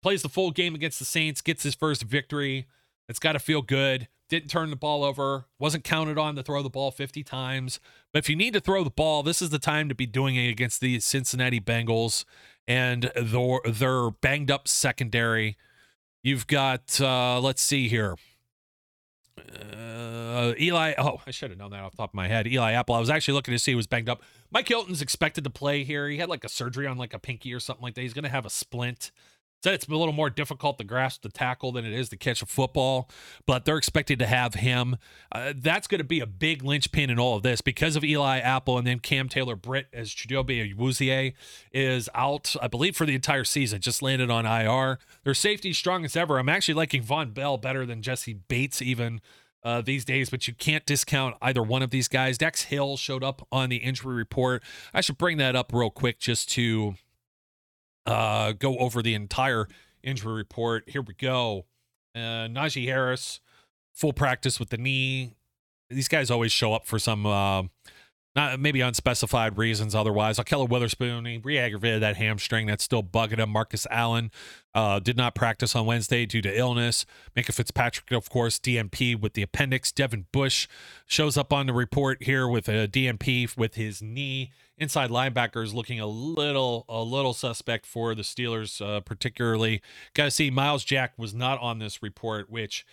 Plays 0.03 0.23
the 0.23 0.29
full 0.29 0.51
game 0.51 0.75
against 0.75 0.99
the 0.99 1.05
Saints, 1.05 1.41
gets 1.41 1.63
his 1.63 1.75
first 1.75 2.03
victory. 2.03 2.67
It's 3.09 3.19
got 3.19 3.33
to 3.33 3.39
feel 3.39 3.63
good. 3.63 4.09
Didn't 4.29 4.51
turn 4.51 4.71
the 4.71 4.77
ball 4.77 5.05
over. 5.05 5.47
Wasn't 5.59 5.85
counted 5.85 6.19
on 6.19 6.35
to 6.35 6.43
throw 6.43 6.63
the 6.63 6.69
ball 6.69 6.91
50 6.91 7.23
times. 7.23 7.79
But 8.13 8.21
if 8.21 8.29
you 8.29 8.37
need 8.37 8.55
to 8.55 8.61
throw 8.61 8.83
the 8.83 8.91
ball, 8.91 9.23
this 9.23 9.41
is 9.41 9.51
the 9.51 9.59
time 9.59 9.89
to 9.89 9.95
be 9.95 10.07
doing 10.07 10.35
it 10.35 10.51
against 10.51 10.81
the 10.81 10.99
Cincinnati 10.99 11.61
Bengals 11.61 12.25
and 12.67 13.11
their, 13.15 13.61
their 13.65 14.11
banged 14.11 14.51
up 14.51 14.67
secondary 14.67 15.57
You've 16.27 16.49
got, 16.49 17.01
uh, 17.01 17.39
let's 17.39 17.63
see 17.63 17.87
here. 17.87 18.17
Uh, 19.39 20.55
Eli. 20.59 20.95
Oh, 20.99 21.21
I 21.25 21.31
should 21.31 21.51
have 21.51 21.59
known 21.61 21.71
that 21.71 21.85
off 21.85 21.93
the 21.93 21.99
top 21.99 22.11
of 22.11 22.15
my 22.15 22.27
head. 22.27 22.49
Eli 22.49 22.73
Apple. 22.73 22.97
I 22.97 22.99
was 22.99 23.11
actually 23.11 23.35
looking 23.35 23.55
to 23.55 23.61
see 23.61 23.71
he 23.71 23.77
was 23.77 23.87
banged 23.87 24.09
up. 24.09 24.25
Mike 24.51 24.67
Hilton's 24.67 25.01
expected 25.01 25.45
to 25.45 25.51
play 25.51 25.85
here. 25.85 26.09
He 26.09 26.17
had 26.19 26.29
like 26.29 26.43
a 26.43 26.49
surgery 26.49 26.89
on 26.89 26.99
like 26.99 27.15
a 27.15 27.21
pinky 27.21 27.55
or 27.55 27.61
something 27.61 27.85
like 27.85 27.95
that. 27.95 28.01
He's 28.01 28.13
going 28.13 28.25
to 28.25 28.29
have 28.29 28.45
a 28.45 28.51
splint 28.51 29.13
it's 29.75 29.87
a 29.87 29.91
little 29.91 30.13
more 30.13 30.31
difficult 30.31 30.79
to 30.79 30.85
grasp 30.85 31.23
the 31.23 31.29
tackle 31.29 31.73
than 31.73 31.85
it 31.85 31.93
is 31.93 32.09
to 32.11 32.17
catch 32.17 32.43
a 32.43 32.47
football, 32.47 33.09
but 33.47 33.65
they're 33.65 33.77
expected 33.77 34.19
to 34.19 34.27
have 34.27 34.55
him. 34.55 34.97
Uh, 35.33 35.53
that's 35.57 35.87
going 35.87 35.99
to 35.99 36.05
be 36.05 36.21
a 36.21 36.27
big 36.27 36.63
linchpin 36.63 37.11
in 37.11 37.19
all 37.19 37.37
of 37.37 37.43
this 37.43 37.61
because 37.61 37.97
of 37.97 38.05
Eli 38.05 38.39
Apple 38.39 38.79
and 38.79 38.87
then 38.87 38.99
Cam 38.99 39.29
Taylor 39.29 39.57
Britt 39.57 39.89
as 39.93 40.11
Chidobe 40.11 40.75
Awuzie 40.75 41.35
is 41.73 42.09
out, 42.15 42.55
I 42.61 42.69
believe, 42.69 42.97
for 42.97 43.07
the 43.07 43.15
entire 43.15 43.45
season. 43.45 43.81
Just 43.81 44.03
landed 44.03 44.31
on 44.31 44.47
IR. 44.47 44.99
Their 45.25 45.35
safety 45.35 45.73
strong 45.73 46.05
as 46.05 46.17
ever. 46.17 46.39
I'm 46.39 46.49
actually 46.49 46.75
liking 46.75 47.03
Vonn 47.03 47.35
Bell 47.35 47.57
better 47.57 47.85
than 47.87 48.03
Jessie 48.03 48.35
Bates 48.35 48.81
even. 48.81 49.21
Uh, 49.65 49.81
these 49.81 50.05
days, 50.05 50.31
but 50.31 50.47
you 50.47 50.55
can't 50.55 50.87
discount 50.87 51.35
either 51.43 51.61
one 51.61 51.83
of 51.83 51.91
these 51.91 52.07
guys. 52.07 52.39
Dax 52.39 52.65
Hill 52.65 52.97
showed 52.97 53.25
up 53.25 53.49
on 53.51 53.69
the 53.69 53.79
injury 53.79 54.15
report. 54.15 54.63
I 54.95 55.01
should 55.01 55.19
bring 55.19 55.39
that 55.39 55.57
up 55.57 55.73
real 55.73 55.91
quick 55.91 56.21
just 56.21 56.49
to 56.51 56.95
uh, 58.07 58.53
go 58.53 58.79
over 58.79 59.03
the 59.03 59.15
entire 59.15 59.69
injury 60.03 60.35
report. 60.35 60.89
Here 60.89 61.03
we 61.03 61.15
go. 61.15 61.67
Uh, 62.15 62.49
Najee 62.49 62.87
Harris, 62.87 63.41
full 63.93 64.13
practice 64.13 64.59
with 64.59 64.71
the 64.71 64.79
knee. 64.79 65.35
These 65.91 66.09
guys 66.09 66.31
always 66.31 66.53
show 66.53 66.73
up 66.73 66.87
for 66.87 66.99
some 66.99 67.27
uh, 67.27 67.65
not 68.37 68.61
maybe 68.61 68.83
unspecified 68.83 69.57
reasons 69.57 69.95
otherwise. 69.95 70.39
Ahkello 70.39 70.69
Witherspoon, 70.69 71.25
he 71.25 71.39
re-aggravated 71.39 72.03
that 72.03 72.17
hamstring 72.17 72.67
that's 72.67 72.85
still 72.85 73.03
bugging 73.03 73.39
him. 73.39 73.49
Marcus 73.49 73.87
Allen 73.91 74.31
uh, 74.75 74.99
did 74.99 75.17
not 75.17 75.35
practice 75.35 75.75
on 75.75 75.87
Wednesday 75.87 76.27
due 76.27 76.43
to 76.43 76.57
illness. 76.57 77.07
Minkah 77.35 77.55
Fitzpatrick, 77.55 78.13
of 78.13 78.29
course, 78.29 78.59
DNP 78.59 79.19
with 79.19 79.33
the 79.33 79.41
appendix. 79.41 79.91
Devin 79.91 80.27
Bush 80.33 80.69
shows 81.07 81.39
up 81.39 81.51
on 81.51 81.67
the 81.67 81.73
report 81.73 82.23
here 82.25 82.47
with 82.47 82.69
a 82.69 82.87
DNP 82.87 83.57
with 83.57 83.75
his 83.77 84.03
knee. 84.03 84.53
Inside 84.77 85.09
linebackers 85.09 85.73
looking 85.73 85.99
a 85.99 86.07
little 86.07 86.85
a 86.91 87.03
little 87.03 87.33
suspect 87.33 87.87
for 87.87 88.15
the 88.15 88.21
Steelers, 88.21 88.85
uh, 88.85 89.01
particularly. 89.01 89.81
Got 90.13 90.27
to 90.27 90.31
see 90.31 90.51
Myles 90.51 90.85
Jack 90.85 91.15
was 91.17 91.33
not 91.33 91.59
on 91.61 91.79
this 91.79 92.03
report, 92.03 92.51
which 92.51 92.85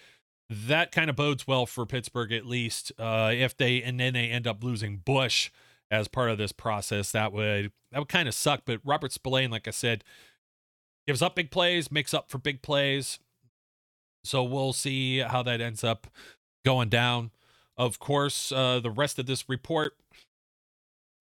that 0.49 0.91
kind 0.91 1.09
of 1.09 1.15
bodes 1.15 1.47
well 1.47 1.65
for 1.65 1.85
Pittsburgh 1.85 2.31
at 2.31 2.45
least. 2.45 2.91
Uh, 2.97 3.31
if 3.33 3.55
they 3.55 3.81
and 3.81 3.99
then 3.99 4.13
they 4.13 4.29
end 4.29 4.47
up 4.47 4.63
losing 4.63 4.97
Bush 4.97 5.51
as 5.89 6.07
part 6.07 6.29
of 6.29 6.37
this 6.37 6.51
process, 6.51 7.11
that 7.11 7.33
would 7.33 7.71
that 7.91 7.99
would 7.99 8.09
kind 8.09 8.27
of 8.27 8.33
suck. 8.33 8.63
But 8.65 8.79
Robert 8.83 9.11
Spillane, 9.11 9.51
like 9.51 9.67
I 9.67 9.71
said, 9.71 10.03
gives 11.07 11.21
up 11.21 11.35
big 11.35 11.51
plays, 11.51 11.91
makes 11.91 12.13
up 12.13 12.29
for 12.29 12.37
big 12.37 12.61
plays. 12.61 13.19
So 14.23 14.43
we'll 14.43 14.73
see 14.73 15.19
how 15.19 15.43
that 15.43 15.61
ends 15.61 15.83
up 15.83 16.07
going 16.63 16.89
down. 16.89 17.31
Of 17.75 17.99
course, 17.99 18.51
uh, 18.51 18.79
the 18.79 18.91
rest 18.91 19.19
of 19.19 19.25
this 19.25 19.49
report, 19.49 19.97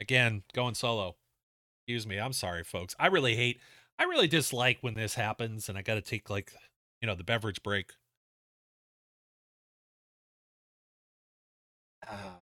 again, 0.00 0.42
going 0.52 0.74
solo. 0.74 1.16
Excuse 1.80 2.06
me. 2.06 2.18
I'm 2.18 2.32
sorry, 2.32 2.62
folks. 2.62 2.94
I 3.00 3.08
really 3.08 3.34
hate, 3.34 3.58
I 3.98 4.04
really 4.04 4.28
dislike 4.28 4.78
when 4.82 4.94
this 4.94 5.14
happens 5.14 5.68
and 5.68 5.76
I 5.76 5.82
got 5.82 5.94
to 5.94 6.00
take 6.00 6.30
like, 6.30 6.52
you 7.00 7.06
know, 7.06 7.14
the 7.14 7.24
beverage 7.24 7.62
break. 7.62 7.92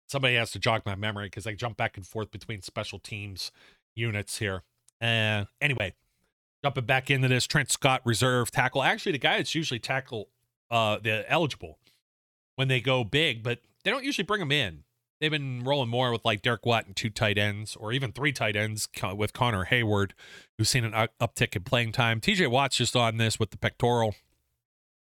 Somebody 0.08 0.36
has 0.36 0.52
to 0.52 0.60
jog 0.60 0.84
my 0.86 0.96
memory 0.96 1.28
because 1.28 1.48
I 1.48 1.54
jump 1.54 1.78
back 1.78 1.98
and 1.98 2.06
forth 2.06 2.32
between 2.32 2.62
special 2.62 3.00
teams 3.00 3.52
units 3.96 4.38
here. 4.38 4.63
Uh, 5.02 5.46
anyway, 5.60 5.94
jumping 6.63 6.86
back 6.86 7.10
into 7.10 7.28
this, 7.28 7.48
Trent 7.48 7.72
Scott 7.72 8.02
reserve 8.06 8.52
tackle. 8.52 8.84
Actually, 8.84 9.13
the 9.13 9.18
guy 9.18 9.38
that's 9.38 9.56
usually 9.56 9.80
tackle 9.80 10.30
uh, 10.70 10.98
the 11.02 11.30
eligible 11.32 11.80
when 12.56 12.68
they 12.68 12.82
go 12.82 13.04
big, 13.04 13.44
but 13.44 13.60
they 13.84 13.91
don't 13.91 14.04
usually 14.04 14.26
bring 14.26 14.41
him 14.41 14.52
in. 14.52 14.84
They've 15.20 15.32
been 15.32 15.63
rolling 15.63 15.89
more 15.89 16.12
with 16.12 16.26
like 16.26 16.41
Derek 16.41 16.65
Watt 16.65 16.86
and 16.88 16.96
two 16.96 17.10
tight 17.10 17.38
ends, 17.38 17.76
or 17.76 17.94
even 17.94 18.12
three 18.12 18.34
tight 18.34 18.56
ends 18.56 18.88
with 19.15 19.34
Connor 19.34 19.65
Heyward, 19.65 20.12
who's 20.58 20.70
seen 20.70 20.84
an 20.84 21.08
uptick 21.22 21.56
in 21.56 21.63
playing 21.63 21.94
time. 21.94 22.20
TJ 22.20 22.50
Watt's 22.50 22.78
just 22.78 22.96
on 22.96 23.18
this 23.18 23.39
with 23.39 23.52
the 23.52 23.58
pectoral. 23.58 24.15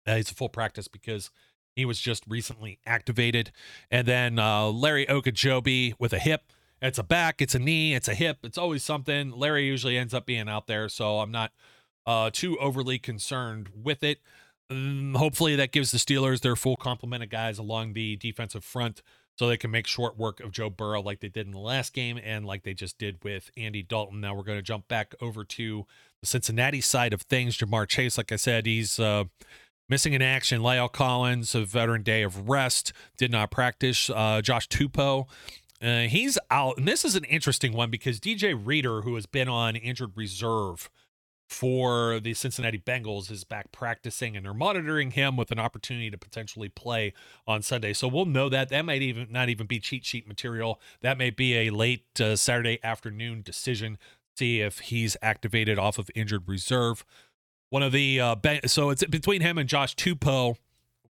Uh, 0.06 0.18
he's 0.18 0.30
a 0.30 0.36
full 0.36 0.50
practice 0.50 0.88
because 0.88 1.32
he 1.76 1.86
was 1.86 2.00
just 2.00 2.24
recently 2.28 2.80
activated. 2.86 3.52
And 3.92 4.08
then 4.08 4.40
uh, 4.40 4.68
Larry 4.68 5.06
Ogunjobi 5.06 5.96
with 6.00 6.14
a 6.14 6.20
hip. 6.20 6.52
It's 6.82 7.00
a 7.00 7.04
back, 7.04 7.42
it's 7.42 7.56
a 7.56 7.60
knee, 7.60 7.96
it's 7.96 8.08
a 8.08 8.14
hip. 8.14 8.40
It's 8.44 8.58
always 8.58 8.84
something. 8.84 9.32
Larry 9.32 9.66
usually 9.66 9.98
ends 9.98 10.14
up 10.14 10.26
being 10.26 10.50
out 10.50 10.68
there, 10.68 10.90
so 10.90 11.20
I'm 11.20 11.32
not 11.32 11.52
uh, 12.06 12.30
too 12.32 12.58
overly 12.60 13.00
concerned 13.00 13.70
with 13.74 14.04
it. 14.04 14.20
Um, 14.70 15.16
hopefully, 15.16 15.56
that 15.56 15.72
gives 15.72 15.92
the 15.92 15.98
Steelers 15.98 16.42
their 16.42 16.56
full 16.56 16.76
complement 16.76 17.24
of 17.24 17.30
guys 17.30 17.58
along 17.58 17.94
the 17.94 18.16
defensive 18.18 18.64
front 18.64 19.02
so 19.38 19.48
they 19.48 19.58
can 19.58 19.72
make 19.72 19.86
short 19.86 20.18
work 20.18 20.40
of 20.40 20.52
Joe 20.52 20.70
Burrow 20.70 21.02
like 21.02 21.20
they 21.20 21.28
did 21.28 21.46
in 21.46 21.52
the 21.52 21.60
last 21.60 21.94
game 21.94 22.20
and 22.24 22.46
like 22.46 22.64
they 22.64 22.74
just 22.74 22.98
did 22.98 23.24
with 23.24 23.52
Andy 23.58 23.84
Dalton. 23.84 24.22
Now 24.22 24.34
we're 24.34 24.44
going 24.44 24.58
to 24.58 24.64
jump 24.64 24.88
back 24.88 25.14
over 25.22 25.44
to 25.44 25.86
the 26.22 26.26
Cincinnati 26.26 26.82
side 26.82 27.14
of 27.14 27.24
things. 27.24 27.58
Ja'Marr 27.58 27.88
Chase, 27.88 28.18
like 28.18 28.32
I 28.32 28.38
said, 28.38 28.66
he's 28.66 29.00
uh, 29.00 29.26
Missing 29.88 30.13
in 30.13 30.21
action, 30.24 30.62
La'el 30.62 30.91
Collins, 30.91 31.54
a 31.54 31.63
veteran 31.63 32.02
day 32.02 32.24
of 32.24 32.50
rest, 32.50 32.91
did 33.17 33.32
not 33.32 33.52
practice. 33.52 34.10
Uh, 34.10 34.41
Josh 34.41 34.67
Tupou, 34.67 35.28
uh, 35.80 36.00
he's 36.02 36.39
out. 36.50 36.80
And 36.80 36.88
this 36.88 37.06
is 37.06 37.15
an 37.15 37.24
interesting 37.26 37.71
one 37.71 37.91
because 37.91 38.19
DJ 38.19 38.60
Reader, 38.60 39.02
who 39.02 39.13
has 39.13 39.28
been 39.28 39.48
on 39.48 39.76
injured 39.76 40.13
reserve 40.15 40.89
for 41.48 42.19
the 42.19 42.34
Cincinnati 42.34 42.80
Bengals, 42.80 43.30
is 43.30 43.43
back 43.43 43.71
practicing 43.71 44.36
and 44.36 44.43
they're 44.43 44.56
monitoring 44.56 45.12
him 45.12 45.38
with 45.38 45.52
an 45.52 45.60
opportunity 45.60 46.10
to 46.10 46.17
potentially 46.17 46.69
play 46.69 47.13
on 47.45 47.62
Sunday. 47.62 47.93
So 47.93 48.08
we'll 48.08 48.26
know 48.26 48.50
that. 48.50 48.69
That 48.69 48.86
might 48.86 49.04
even 49.04 49.28
not 49.30 49.50
even 49.50 49.67
be 49.67 49.80
cheat 49.80 50.04
sheet 50.04 50.28
material. 50.28 50.82
That 51.02 51.19
may 51.19 51.30
be 51.30 51.67
a 51.67 51.69
late 51.69 52.19
uh, 52.19 52.36
Saturday 52.38 52.80
afternoon 52.84 53.43
decision. 53.43 54.00
See 54.36 54.62
if 54.62 54.80
he's 54.80 55.15
activated 55.21 55.78
off 55.78 56.00
of 56.00 56.10
injured 56.15 56.48
reserve 56.48 57.06
one 57.69 57.84
of 57.84 57.91
the 57.91 58.19
uh, 58.19 58.36
so 58.65 58.89
it's 58.89 59.04
between 59.06 59.41
him 59.41 59.58
and 59.58 59.67
Josh 59.67 59.95
Tupou 59.95 60.56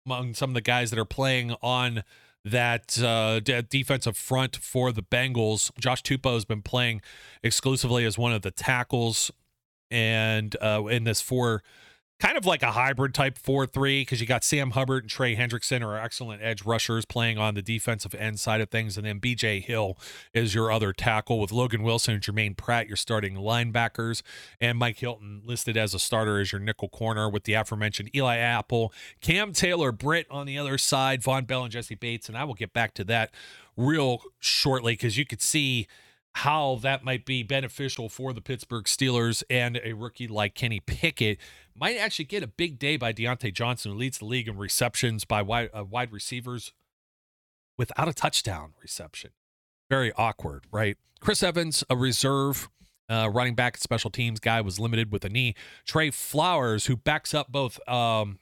among 0.05 0.33
some 0.33 0.51
of 0.51 0.53
the 0.53 0.62
guys 0.62 0.89
that 0.89 0.99
are 0.99 1.05
playing 1.05 1.53
on 1.62 2.03
that 2.45 2.97
uh, 3.01 3.41
defensive 3.41 4.15
front 4.15 4.55
for 4.55 4.91
the 4.91 5.03
Bengals. 5.03 5.69
Josh 5.77 6.01
Tupou 6.01 6.33
has 6.33 6.45
been 6.45 6.62
playing 6.62 7.01
exclusively 7.43 8.05
as 8.05 8.17
one 8.17 8.31
of 8.31 8.41
the 8.41 8.51
tackles, 8.51 9.31
and 9.91 10.55
uh, 10.62 10.86
in 10.86 11.03
this 11.03 11.19
four 11.21 11.62
kind 12.19 12.36
of 12.36 12.45
like 12.45 12.63
a 12.63 12.71
hybrid 12.71 13.13
type 13.13 13.38
4-3 13.38 14.01
because 14.01 14.19
you 14.19 14.25
got 14.25 14.43
Sam 14.43 14.71
Hubbard 14.71 15.03
and 15.03 15.10
Trey 15.10 15.36
Hendrickson 15.36 15.86
are 15.86 15.97
excellent 15.97 16.41
edge 16.41 16.65
rushers 16.65 17.06
playing 17.06 17.38
on 17.38 17.53
the 17.53 17.62
defensive 17.62 18.15
end 18.15 18.39
side 18.39 18.60
of 18.60 18.69
things, 18.69 18.97
and 18.97 19.06
then 19.06 19.19
BJ 19.19 19.63
Hill 19.63 19.97
is 20.34 20.56
your 20.56 20.71
other 20.71 20.93
tackle 20.93 21.39
with 21.39 21.51
Logan 21.51 21.84
Wilson 21.84 22.15
and 22.15 22.23
Jermaine 22.23 22.58
Pratt, 22.58 22.88
your 22.88 22.97
starting 22.97 23.36
linebackers, 23.36 24.23
and 24.60 24.80
Mike 24.80 24.97
Hilton 24.97 25.41
listed 25.45 25.77
as 25.77 25.93
a 25.93 25.99
starter 25.99 26.39
as 26.39 26.51
your 26.51 26.62
nickel 26.62 26.89
corner 26.89 27.30
with 27.30 27.43
the 27.43 27.53
aforementioned 27.53 28.10
Eli 28.15 28.38
Apple, 28.38 28.91
Cam 29.21 29.53
Taylor, 29.53 29.91
Britt 29.91 30.25
on 30.32 30.47
the 30.47 30.58
other 30.58 30.77
side, 30.77 31.21
Vonn 31.21 31.45
Bell 31.45 31.63
and 31.63 31.71
Jessie 31.71 31.95
Bates, 31.95 32.27
and 32.27 32.38
I 32.38 32.45
will 32.45 32.56
get 32.56 32.73
back 32.73 32.93
to 32.95 33.03
that 33.06 33.32
real 33.75 34.21
shortly 34.39 34.93
because 34.93 35.17
you 35.17 35.25
could 35.25 35.41
see 35.41 35.88
how 36.38 36.75
that 36.84 37.03
might 37.03 37.25
be 37.25 37.41
beneficial 37.41 38.10
for 38.10 38.32
the 38.32 38.41
Pittsburgh 38.41 38.86
Steelers 38.86 39.41
and 39.49 39.82
a 39.84 39.93
rookie 39.93 40.27
like 40.27 40.53
Kenny 40.53 40.80
Pickett 40.80 41.39
might 41.80 41.98
actually 41.98 42.26
get 42.26 42.44
a 42.44 42.48
big 42.48 42.80
day 42.80 42.98
by 42.98 43.13
Diontae 43.13 43.54
Johnson, 43.54 43.92
who 43.92 43.98
leads 43.98 44.18
the 44.18 44.26
league 44.26 44.48
in 44.48 44.58
receptions 44.58 45.26
by 45.26 45.42
wide, 45.42 45.70
uh, 45.74 45.84
wide 45.84 46.12
receivers 46.12 46.74
without 47.78 48.08
a 48.08 48.13
touchdown 48.13 48.74
reception. 48.82 49.32
Very 49.90 50.12
awkward, 50.13 50.66
right? 50.72 50.98
Chris 51.20 51.42
Evans, 51.44 51.84
a 51.90 51.96
reserve 51.96 52.70
uh, 53.10 53.30
running 53.32 53.56
back 53.56 53.78
special 53.78 54.10
teams 54.10 54.40
guy, 54.40 54.60
was 54.62 54.80
limited 54.80 55.12
with 55.12 55.24
a 55.24 55.30
knee. 55.30 55.56
Trey 55.86 56.12
Flowers, 56.12 56.88
who 56.88 56.98
backs 56.98 57.34
up 57.34 57.52
both 57.52 57.80
um, 57.88 58.40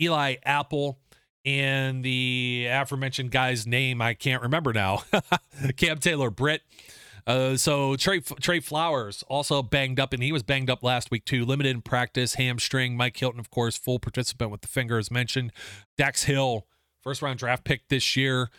Eli 0.00 0.36
Apple 0.44 0.98
and 1.44 2.04
the 2.04 2.68
aforementioned 2.70 3.30
guy's 3.30 3.66
name, 3.66 4.00
I 4.00 4.14
can't 4.14 4.42
remember 4.42 4.72
now, 4.72 5.04
Cam 5.76 5.98
Taylor 5.98 6.30
Britt. 6.30 6.62
Uh, 7.26 7.56
so 7.56 7.96
Trey 7.96 8.20
Trey 8.20 8.60
Flowers 8.60 9.22
also 9.28 9.62
banged 9.62 10.00
up, 10.00 10.12
and 10.12 10.22
he 10.22 10.32
was 10.32 10.42
banged 10.42 10.70
up 10.70 10.82
last 10.82 11.10
week 11.10 11.24
too. 11.24 11.44
Limited 11.44 11.70
in 11.70 11.82
practice, 11.82 12.34
hamstring. 12.34 12.96
Mike 12.96 13.16
Hilton, 13.16 13.40
of 13.40 13.50
course, 13.50 13.76
full 13.76 13.98
participant 13.98 14.50
with 14.50 14.62
the 14.62 14.68
finger, 14.68 14.98
as 14.98 15.10
mentioned. 15.10 15.52
Dax 15.96 16.24
Hill, 16.24 16.66
first 17.02 17.22
round 17.22 17.38
draft 17.38 17.64
pick 17.64 17.88
this 17.88 18.16
year. 18.16 18.50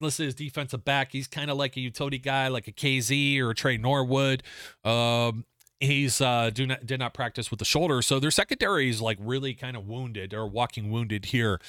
Listed 0.00 0.28
as 0.28 0.34
defensive 0.34 0.84
back. 0.84 1.12
He's 1.12 1.26
kind 1.26 1.50
of 1.50 1.56
like 1.56 1.76
a 1.76 1.80
utility 1.80 2.18
guy, 2.18 2.48
like 2.48 2.68
a 2.68 2.72
KZ 2.72 3.40
or 3.40 3.50
a 3.50 3.54
Tre 3.54 3.76
Norwood. 3.76 4.42
Um, 4.84 5.44
he's 5.80 6.22
uh 6.22 6.50
do 6.50 6.66
not 6.66 6.86
did 6.86 6.98
not 6.98 7.12
practice 7.12 7.50
with 7.50 7.58
the 7.58 7.64
shoulder, 7.64 8.00
so 8.02 8.18
their 8.18 8.30
secondary 8.30 8.88
is 8.88 9.02
like 9.02 9.18
really 9.20 9.54
kind 9.54 9.76
of 9.76 9.86
wounded 9.86 10.32
or 10.32 10.46
walking 10.46 10.90
wounded 10.90 11.26
here, 11.26 11.60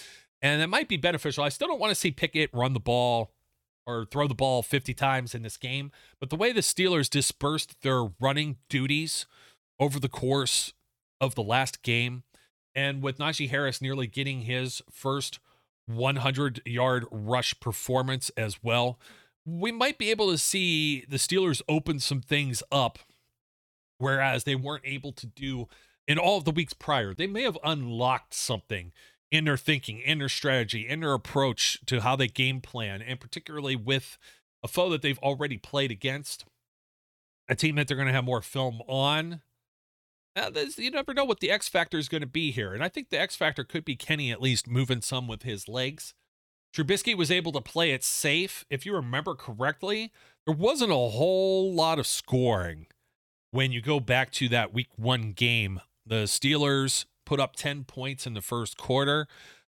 and 0.42 0.62
that 0.62 0.68
might 0.68 0.88
be 0.88 0.98
beneficial. 0.98 1.44
I 1.44 1.50
still 1.50 1.68
don't 1.68 1.80
want 1.80 1.92
to 1.92 1.96
see 1.96 2.12
Pickett 2.12 2.50
run 2.54 2.74
the 2.74 2.80
ball 2.80 3.32
or 3.88 4.06
throw 4.06 4.28
the 4.28 4.36
ball 4.36 4.62
50 4.62 4.94
times 4.94 5.34
in 5.34 5.42
this 5.42 5.58
game. 5.58 5.92
But 6.20 6.30
the 6.30 6.36
way 6.36 6.52
the 6.52 6.60
Steelers 6.60 7.10
dispersed 7.10 7.82
their 7.82 8.04
running 8.20 8.58
duties 8.70 9.26
over 9.80 10.00
the 10.00 10.10
course 10.10 10.74
of 11.22 11.34
the 11.34 11.44
last 11.44 11.82
game, 11.82 12.24
and 12.76 13.02
with 13.02 13.18
Najee 13.18 13.50
Harris 13.50 13.82
nearly 13.82 14.06
getting 14.06 14.42
his 14.42 14.84
first 14.92 15.40
100 15.88 16.62
yard 16.66 17.06
rush 17.10 17.60
performance 17.60 18.30
as 18.38 18.62
well, 18.62 19.00
we 19.46 19.72
might 19.72 19.98
be 19.98 20.12
able 20.12 20.30
to 20.30 20.38
see 20.38 21.06
the 21.08 21.18
Steelers 21.18 21.62
open 21.70 22.00
some 22.00 22.22
things 22.22 22.62
up, 22.72 23.00
whereas 23.98 24.44
they 24.44 24.56
weren't 24.56 24.86
able 24.86 25.14
to 25.14 25.26
do 25.26 25.68
in 26.08 26.20
all 26.20 26.38
of 26.38 26.44
the 26.46 26.52
weeks 26.52 26.74
prior. 26.74 27.14
They 27.14 27.28
may 27.28 27.44
have 27.44 27.58
unlocked 27.64 28.34
something 28.34 28.92
in 29.32 29.46
their 29.46 29.58
thinking, 29.58 30.00
in 30.00 30.20
their 30.20 30.30
strategy, 30.30 30.88
in 30.88 31.02
their 31.02 31.14
approach 31.14 31.80
to 31.86 32.02
how 32.02 32.16
they 32.16 32.28
game 32.28 32.62
plan, 32.62 33.02
and 33.02 33.20
particularly 33.20 33.76
with 33.76 34.18
a 34.64 34.68
foe 34.68 34.90
that 34.90 35.02
they've 35.02 35.20
already 35.20 35.58
played 35.58 35.92
against, 35.92 36.46
a 37.50 37.56
team 37.56 37.76
that 37.76 37.88
they're 37.88 37.98
going 37.98 38.08
to 38.08 38.14
have 38.14 38.24
more 38.24 38.42
film 38.42 38.82
on. 38.88 39.42
Uh, 40.36 40.52
you 40.78 40.92
never 40.92 41.14
know 41.14 41.26
what 41.26 41.40
the 41.40 41.50
X 41.50 41.68
factor 41.68 41.98
is 41.98 42.10
going 42.10 42.22
to 42.22 42.28
be 42.28 42.52
here. 42.52 42.74
And 42.74 42.84
I 42.84 42.90
think 42.90 43.10
the 43.10 43.20
X 43.20 43.36
factor 43.36 43.64
could 43.64 43.84
be 43.84 43.96
Kenny 43.96 44.32
at 44.32 44.42
least 44.42 44.68
moving 44.68 45.02
some 45.02 45.28
with 45.28 45.44
his 45.44 45.68
legs. 45.68 46.14
Trubisky 46.76 47.18
was 47.18 47.32
able 47.32 47.52
to 47.54 47.62
play 47.62 47.92
it 47.92 48.04
safe. 48.04 48.64
If 48.70 48.86
you 48.86 48.94
remember 48.94 49.34
correctly, 49.34 50.12
there 50.46 50.56
wasn't 50.56 50.92
a 50.92 50.96
whole 50.96 51.74
lot 51.74 51.98
of 51.98 52.06
scoring 52.06 52.88
when 53.52 53.72
you 53.72 53.82
go 53.82 54.00
back 54.00 54.32
to 54.34 54.48
that 54.50 54.74
week 54.74 54.90
one 54.96 55.32
game. 55.32 55.82
The 56.06 56.26
Steelers 56.26 57.06
put 57.28 57.40
up 57.42 57.58
10 57.58 57.84
points 57.84 58.26
in 58.26 58.34
the 58.34 58.42
first 58.42 58.78
quarter. 58.78 59.28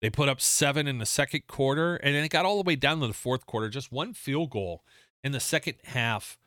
They 0.01 0.09
put 0.11 0.29
up 0.29 0.39
seven 0.39 0.87
in 0.87 0.99
the 0.99 1.05
second 1.05 1.47
quarter, 1.47 1.95
and 1.97 2.15
then 2.15 2.23
it 2.23 2.29
got 2.29 2.45
all 2.45 2.61
the 2.61 2.67
way 2.67 2.75
down 2.75 3.01
to 3.01 3.07
the 3.07 3.13
fourth 3.13 3.47
quarter. 3.47 3.69
Just 3.69 3.91
one 3.91 4.13
field 4.13 4.51
goal 4.51 4.83
in 5.23 5.31
the 5.31 5.39
second 5.39 5.75
half 5.85 6.37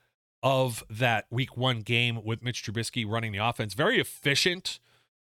of 0.44 0.84
that 0.88 1.26
week 1.28 1.56
one 1.56 1.80
game 1.80 2.20
with 2.24 2.42
Mitch 2.42 2.64
Trubisky 2.64 3.04
running 3.06 3.32
the 3.32 3.38
offense. 3.38 3.74
Very 3.74 3.98
efficient 3.98 4.78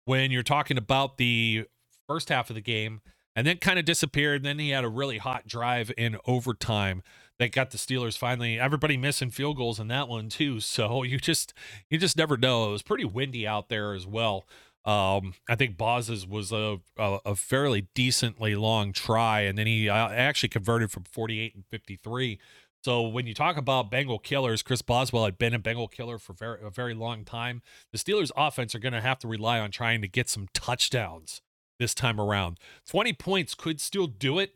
when 0.05 0.31
you're 0.31 0.43
talking 0.43 0.77
about 0.77 1.17
the 1.17 1.65
first 2.07 2.29
half 2.29 2.49
of 2.49 2.55
the 2.55 2.61
game, 2.61 3.01
and 3.35 3.45
then 3.45 3.57
kind 3.57 3.77
of 3.77 3.85
disappeared. 3.85 4.43
Then 4.43 4.57
he 4.57 4.71
had 4.71 4.83
a 4.83 4.89
really 4.89 5.19
hot 5.19 5.47
drive 5.47 5.91
in 5.95 6.17
overtime 6.25 7.03
that 7.37 7.51
got 7.51 7.69
the 7.69 7.77
Steelers 7.77 8.17
finally. 8.17 8.59
Everybody 8.59 8.97
missing 8.97 9.29
field 9.29 9.57
goals 9.57 9.79
in 9.79 9.87
that 9.89 10.07
one 10.07 10.29
too. 10.29 10.59
So 10.69 11.03
you 11.03 11.19
just 11.19 11.53
you 11.89 11.99
just 11.99 12.17
never 12.17 12.37
know. 12.37 12.69
It 12.69 12.71
was 12.71 12.81
pretty 12.81 13.05
windy 13.05 13.47
out 13.47 13.69
there 13.69 13.93
as 13.93 14.07
well. 14.07 14.45
Um, 14.85 15.33
I 15.47 15.55
think 15.55 15.77
Boz's 15.77 16.25
was 16.25 16.51
a, 16.51 16.79
a, 16.97 17.19
a 17.25 17.35
fairly 17.35 17.87
decently 17.93 18.55
long 18.55 18.93
try, 18.93 19.41
and 19.41 19.57
then 19.57 19.67
he 19.67 19.89
uh, 19.89 20.09
actually 20.09 20.49
converted 20.49 20.91
from 20.91 21.03
48 21.03 21.53
and 21.55 21.65
53. 21.65 22.39
So 22.83 23.07
when 23.07 23.27
you 23.27 23.33
talk 23.33 23.57
about 23.57 23.91
Bengal 23.91 24.19
killers, 24.19 24.63
Chris 24.63 24.81
Boswell 24.81 25.25
had 25.25 25.37
been 25.37 25.53
a 25.53 25.59
Bengal 25.59 25.89
killer 25.89 26.17
for 26.17 26.33
very, 26.33 26.59
a 26.63 26.69
very 26.69 26.93
long 26.93 27.25
time. 27.25 27.61
The 27.91 27.97
Steelers' 27.97 28.31
offense 28.37 28.73
are 28.73 28.79
going 28.79 28.93
to 28.93 29.01
have 29.01 29.19
to 29.19 29.27
rely 29.27 29.59
on 29.59 29.69
trying 29.71 30.01
to 30.01 30.07
get 30.07 30.29
some 30.29 30.47
touchdowns 30.53 31.41
this 31.77 31.93
time 31.93 32.19
around. 32.19 32.57
20 32.89 33.13
points 33.13 33.53
could 33.53 33.81
still 33.81 34.07
do 34.07 34.39
it, 34.39 34.55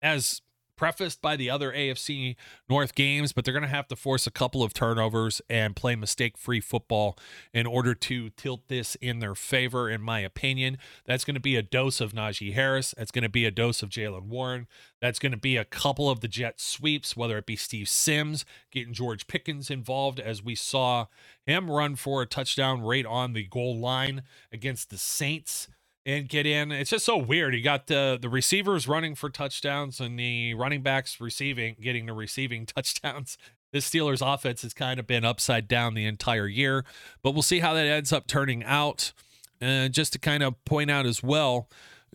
as 0.00 0.40
prefaced 0.76 1.22
by 1.22 1.36
the 1.36 1.50
other 1.50 1.72
AFC 1.72 2.36
North 2.68 2.94
games, 2.94 3.32
but 3.32 3.44
they're 3.44 3.54
going 3.54 3.62
to 3.62 3.68
have 3.68 3.88
to 3.88 3.96
force 3.96 4.26
a 4.26 4.30
couple 4.30 4.62
of 4.62 4.74
turnovers 4.74 5.40
and 5.48 5.76
play 5.76 5.96
mistake 5.96 6.36
free 6.36 6.60
football 6.60 7.18
in 7.52 7.66
order 7.66 7.94
to 7.94 8.30
tilt 8.30 8.68
this 8.68 8.94
in 8.96 9.18
their 9.18 9.34
favor, 9.34 9.88
in 9.88 10.00
my 10.00 10.20
opinion. 10.20 10.78
That's 11.04 11.24
going 11.24 11.34
to 11.34 11.40
be 11.40 11.56
a 11.56 11.62
dose 11.62 12.00
of 12.00 12.12
Najee 12.12 12.54
Harris. 12.54 12.94
That's 12.96 13.10
going 13.10 13.22
to 13.22 13.28
be 13.28 13.44
a 13.44 13.50
dose 13.50 13.82
of 13.82 13.90
Jaylen 13.90 14.24
Warren. 14.24 14.66
That's 15.00 15.18
going 15.18 15.32
to 15.32 15.38
be 15.38 15.56
a 15.56 15.64
couple 15.64 16.08
of 16.08 16.20
the 16.20 16.28
jet 16.28 16.60
sweeps, 16.60 17.16
whether 17.16 17.38
it 17.38 17.46
be 17.46 17.56
Steve 17.56 17.88
Sims 17.88 18.44
getting 18.70 18.94
George 18.94 19.26
Pickens 19.26 19.70
involved, 19.70 20.18
as 20.18 20.42
we 20.42 20.54
saw 20.54 21.06
him 21.46 21.70
run 21.70 21.96
for 21.96 22.22
a 22.22 22.26
touchdown 22.26 22.80
right 22.80 23.04
on 23.06 23.32
the 23.32 23.44
goal 23.44 23.78
line 23.78 24.22
against 24.52 24.90
the 24.90 24.98
Saints 24.98 25.68
and 26.06 26.28
get 26.28 26.46
in. 26.46 26.70
It's 26.70 26.90
just 26.90 27.04
so 27.04 27.16
weird. 27.16 27.54
You 27.54 27.62
got 27.62 27.86
the 27.86 28.18
the 28.20 28.28
receivers 28.28 28.86
running 28.86 29.14
for 29.14 29.30
touchdowns 29.30 30.00
and 30.00 30.18
the 30.18 30.54
running 30.54 30.82
backs 30.82 31.20
receiving, 31.20 31.76
getting 31.80 32.06
the 32.06 32.12
receiving 32.12 32.66
touchdowns. 32.66 33.38
The 33.72 33.80
Steelers' 33.80 34.22
offense 34.24 34.62
has 34.62 34.72
kind 34.72 35.00
of 35.00 35.06
been 35.06 35.24
upside 35.24 35.66
down 35.66 35.94
the 35.94 36.06
entire 36.06 36.46
year, 36.46 36.84
but 37.22 37.32
we'll 37.32 37.42
see 37.42 37.58
how 37.58 37.74
that 37.74 37.86
ends 37.86 38.12
up 38.12 38.26
turning 38.28 38.62
out. 38.62 39.12
And 39.60 39.92
just 39.92 40.12
to 40.12 40.18
kind 40.18 40.42
of 40.44 40.62
point 40.64 40.90
out 40.90 41.06
as 41.06 41.22
well, 41.22 41.68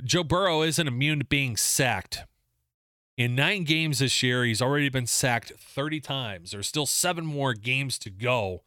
Joe 0.03 0.23
Burrow 0.23 0.61
isn't 0.61 0.87
immune 0.87 1.19
to 1.19 1.25
being 1.25 1.57
sacked. 1.57 2.23
In 3.17 3.35
nine 3.35 3.65
games 3.65 3.99
this 3.99 4.23
year, 4.23 4.45
he's 4.45 4.61
already 4.61 4.87
been 4.87 5.07
sacked 5.07 5.51
30 5.57 5.99
times. 5.99 6.51
There's 6.51 6.67
still 6.67 6.85
seven 6.85 7.25
more 7.25 7.53
games 7.53 7.99
to 7.99 8.09
go. 8.09 8.63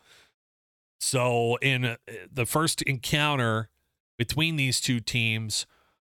So, 1.01 1.57
in 1.63 1.85
uh, 1.87 1.97
the 2.31 2.45
first 2.45 2.83
encounter, 2.83 3.71
between 4.23 4.55
these 4.55 4.81
two 4.81 5.01
teams. 5.01 5.67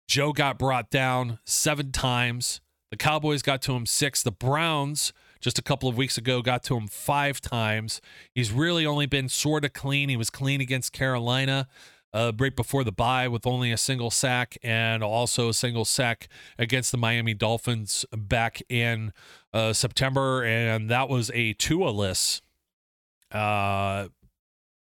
Joe 0.07 0.33
got 0.33 0.57
brought 0.57 0.89
down 0.89 1.37
seven 1.45 1.91
times. 1.91 2.59
The 2.89 2.97
Cowboys 2.97 3.43
got 3.43 3.61
to 3.61 3.73
him 3.73 3.85
six. 3.85 4.23
The 4.23 4.31
Browns, 4.31 5.13
just 5.39 5.59
a 5.59 5.61
couple 5.61 5.87
of 5.87 5.95
weeks 5.95 6.17
ago, 6.17 6.41
got 6.41 6.63
to 6.63 6.75
him 6.75 6.87
five 6.87 7.39
times. 7.39 8.01
He's 8.33 8.51
really 8.51 8.83
only 8.83 9.05
been 9.05 9.29
sort 9.29 9.63
of 9.63 9.73
clean. 9.73 10.09
He 10.09 10.17
was 10.17 10.31
clean 10.31 10.59
against 10.59 10.91
Carolina 10.91 11.67
uh, 12.11 12.31
right 12.39 12.55
before 12.55 12.83
the 12.83 12.91
bye 12.91 13.27
with 13.27 13.45
only 13.45 13.71
a 13.71 13.77
single 13.77 14.09
sack 14.09 14.57
and 14.63 15.03
also 15.03 15.49
a 15.49 15.53
single 15.53 15.85
sack 15.85 16.29
against 16.57 16.91
the 16.91 16.97
Miami 16.97 17.35
Dolphins 17.35 18.07
back 18.11 18.59
in 18.69 19.13
uh, 19.53 19.71
September. 19.71 20.43
And 20.43 20.89
that 20.89 21.09
was 21.09 21.29
a 21.35 21.53
Tua-less 21.53 22.41
uh, 23.31 24.07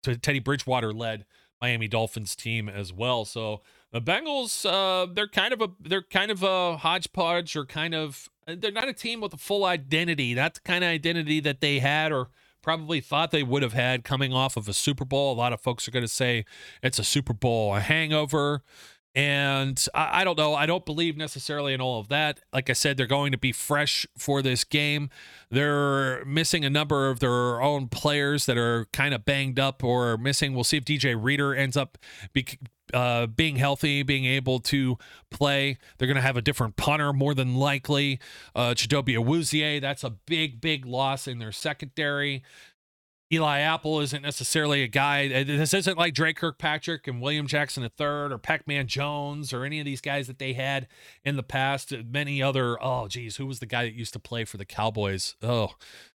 Teddy 0.04 0.38
Bridgewater 0.38 0.92
led 0.92 1.26
Miami 1.60 1.88
Dolphins 1.88 2.34
team 2.34 2.68
as 2.68 2.92
well. 2.92 3.24
So 3.24 3.62
the 3.92 4.00
Bengals, 4.00 4.64
uh, 4.64 5.12
they're 5.12 5.28
kind 5.28 5.52
of 5.52 5.60
a 5.60 5.68
they're 5.80 6.02
kind 6.02 6.30
of 6.30 6.42
a 6.42 6.76
hodgepodge 6.76 7.56
or 7.56 7.64
kind 7.64 7.94
of 7.94 8.28
they're 8.46 8.72
not 8.72 8.88
a 8.88 8.92
team 8.92 9.20
with 9.20 9.34
a 9.34 9.36
full 9.36 9.64
identity. 9.64 10.34
That's 10.34 10.58
the 10.58 10.62
kind 10.64 10.84
of 10.84 10.88
identity 10.88 11.40
that 11.40 11.60
they 11.60 11.78
had 11.78 12.12
or 12.12 12.28
probably 12.62 13.00
thought 13.00 13.30
they 13.30 13.42
would 13.42 13.62
have 13.62 13.72
had 13.72 14.04
coming 14.04 14.32
off 14.32 14.56
of 14.56 14.68
a 14.68 14.72
Super 14.72 15.04
Bowl. 15.04 15.32
A 15.32 15.34
lot 15.34 15.52
of 15.52 15.60
folks 15.60 15.88
are 15.88 15.90
going 15.90 16.04
to 16.04 16.08
say 16.08 16.44
it's 16.82 16.98
a 16.98 17.04
Super 17.04 17.32
Bowl 17.32 17.74
a 17.74 17.80
hangover. 17.80 18.62
And 19.14 19.84
I, 19.92 20.20
I, 20.20 20.24
don't 20.24 20.38
know. 20.38 20.54
I 20.54 20.66
don't 20.66 20.86
believe 20.86 21.16
necessarily 21.16 21.74
in 21.74 21.80
all 21.80 21.98
of 21.98 22.08
that. 22.08 22.40
Like 22.52 22.70
I 22.70 22.74
said, 22.74 22.96
they're 22.96 23.06
going 23.06 23.32
to 23.32 23.38
be 23.38 23.50
fresh 23.50 24.06
for 24.16 24.40
this 24.40 24.62
game. 24.62 25.10
They're 25.50 26.24
missing 26.24 26.64
a 26.64 26.70
number 26.70 27.10
of 27.10 27.18
their 27.18 27.60
own 27.60 27.88
players 27.88 28.46
that 28.46 28.56
are 28.56 28.86
kind 28.92 29.12
of 29.12 29.24
banged 29.24 29.58
up 29.58 29.82
or 29.82 30.16
missing. 30.16 30.54
We'll 30.54 30.64
see 30.64 30.76
if 30.76 30.84
DJ 30.84 31.20
Reader 31.20 31.54
ends 31.54 31.76
up 31.76 31.98
be, 32.32 32.46
uh, 32.94 33.26
being 33.26 33.56
healthy, 33.56 34.04
being 34.04 34.26
able 34.26 34.60
to 34.60 34.96
play. 35.30 35.78
They're 35.98 36.08
going 36.08 36.14
to 36.14 36.22
have 36.22 36.36
a 36.36 36.42
different 36.42 36.76
punter 36.76 37.12
more 37.12 37.34
than 37.34 37.56
likely. 37.56 38.20
Uh, 38.54 38.74
Chidobe 38.74 39.80
that's 39.80 40.04
a 40.04 40.10
big, 40.10 40.60
big 40.60 40.86
loss 40.86 41.26
in 41.26 41.38
their 41.38 41.52
secondary. 41.52 42.44
Eli 43.32 43.60
Apple 43.60 44.00
isn't 44.00 44.22
necessarily 44.22 44.82
a 44.82 44.88
guy. 44.88 45.44
This 45.44 45.72
isn't 45.72 45.96
like 45.96 46.14
Drake 46.14 46.36
Kirkpatrick 46.36 47.06
and 47.06 47.22
William 47.22 47.46
Jackson 47.46 47.84
III 47.84 48.06
or 48.06 48.38
Pac 48.38 48.66
Man 48.66 48.88
Jones 48.88 49.52
or 49.52 49.64
any 49.64 49.78
of 49.78 49.84
these 49.84 50.00
guys 50.00 50.26
that 50.26 50.40
they 50.40 50.52
had 50.52 50.88
in 51.24 51.36
the 51.36 51.44
past. 51.44 51.92
Many 52.10 52.42
other, 52.42 52.82
oh, 52.82 53.06
geez, 53.06 53.36
who 53.36 53.46
was 53.46 53.60
the 53.60 53.66
guy 53.66 53.84
that 53.84 53.94
used 53.94 54.12
to 54.14 54.18
play 54.18 54.44
for 54.44 54.56
the 54.56 54.64
Cowboys? 54.64 55.36
Oh, 55.42 55.74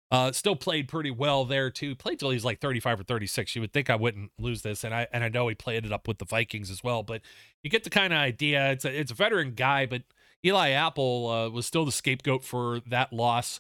uh, 0.09 0.31
still 0.31 0.55
played 0.55 0.87
pretty 0.87 1.11
well 1.11 1.45
there 1.45 1.69
too. 1.69 1.95
Played 1.95 2.19
till 2.19 2.31
he's 2.31 2.45
like 2.45 2.59
35 2.59 2.99
or 2.99 3.03
36. 3.03 3.55
You 3.55 3.61
would 3.61 3.73
think 3.73 3.89
I 3.89 3.95
wouldn't 3.95 4.31
lose 4.39 4.61
this, 4.61 4.83
and 4.83 4.93
I 4.93 5.07
and 5.11 5.23
I 5.23 5.29
know 5.29 5.47
he 5.47 5.55
played 5.55 5.85
it 5.85 5.91
up 5.91 6.07
with 6.07 6.19
the 6.19 6.25
Vikings 6.25 6.69
as 6.69 6.83
well. 6.83 7.03
But 7.03 7.21
you 7.63 7.69
get 7.69 7.83
the 7.83 7.89
kind 7.89 8.13
of 8.13 8.19
idea. 8.19 8.71
It's 8.71 8.85
a 8.85 8.99
it's 8.99 9.11
a 9.11 9.15
veteran 9.15 9.53
guy, 9.55 9.85
but 9.85 10.03
Eli 10.45 10.69
Apple 10.69 11.29
uh, 11.29 11.49
was 11.49 11.65
still 11.65 11.85
the 11.85 11.91
scapegoat 11.91 12.43
for 12.43 12.79
that 12.87 13.11
loss 13.13 13.59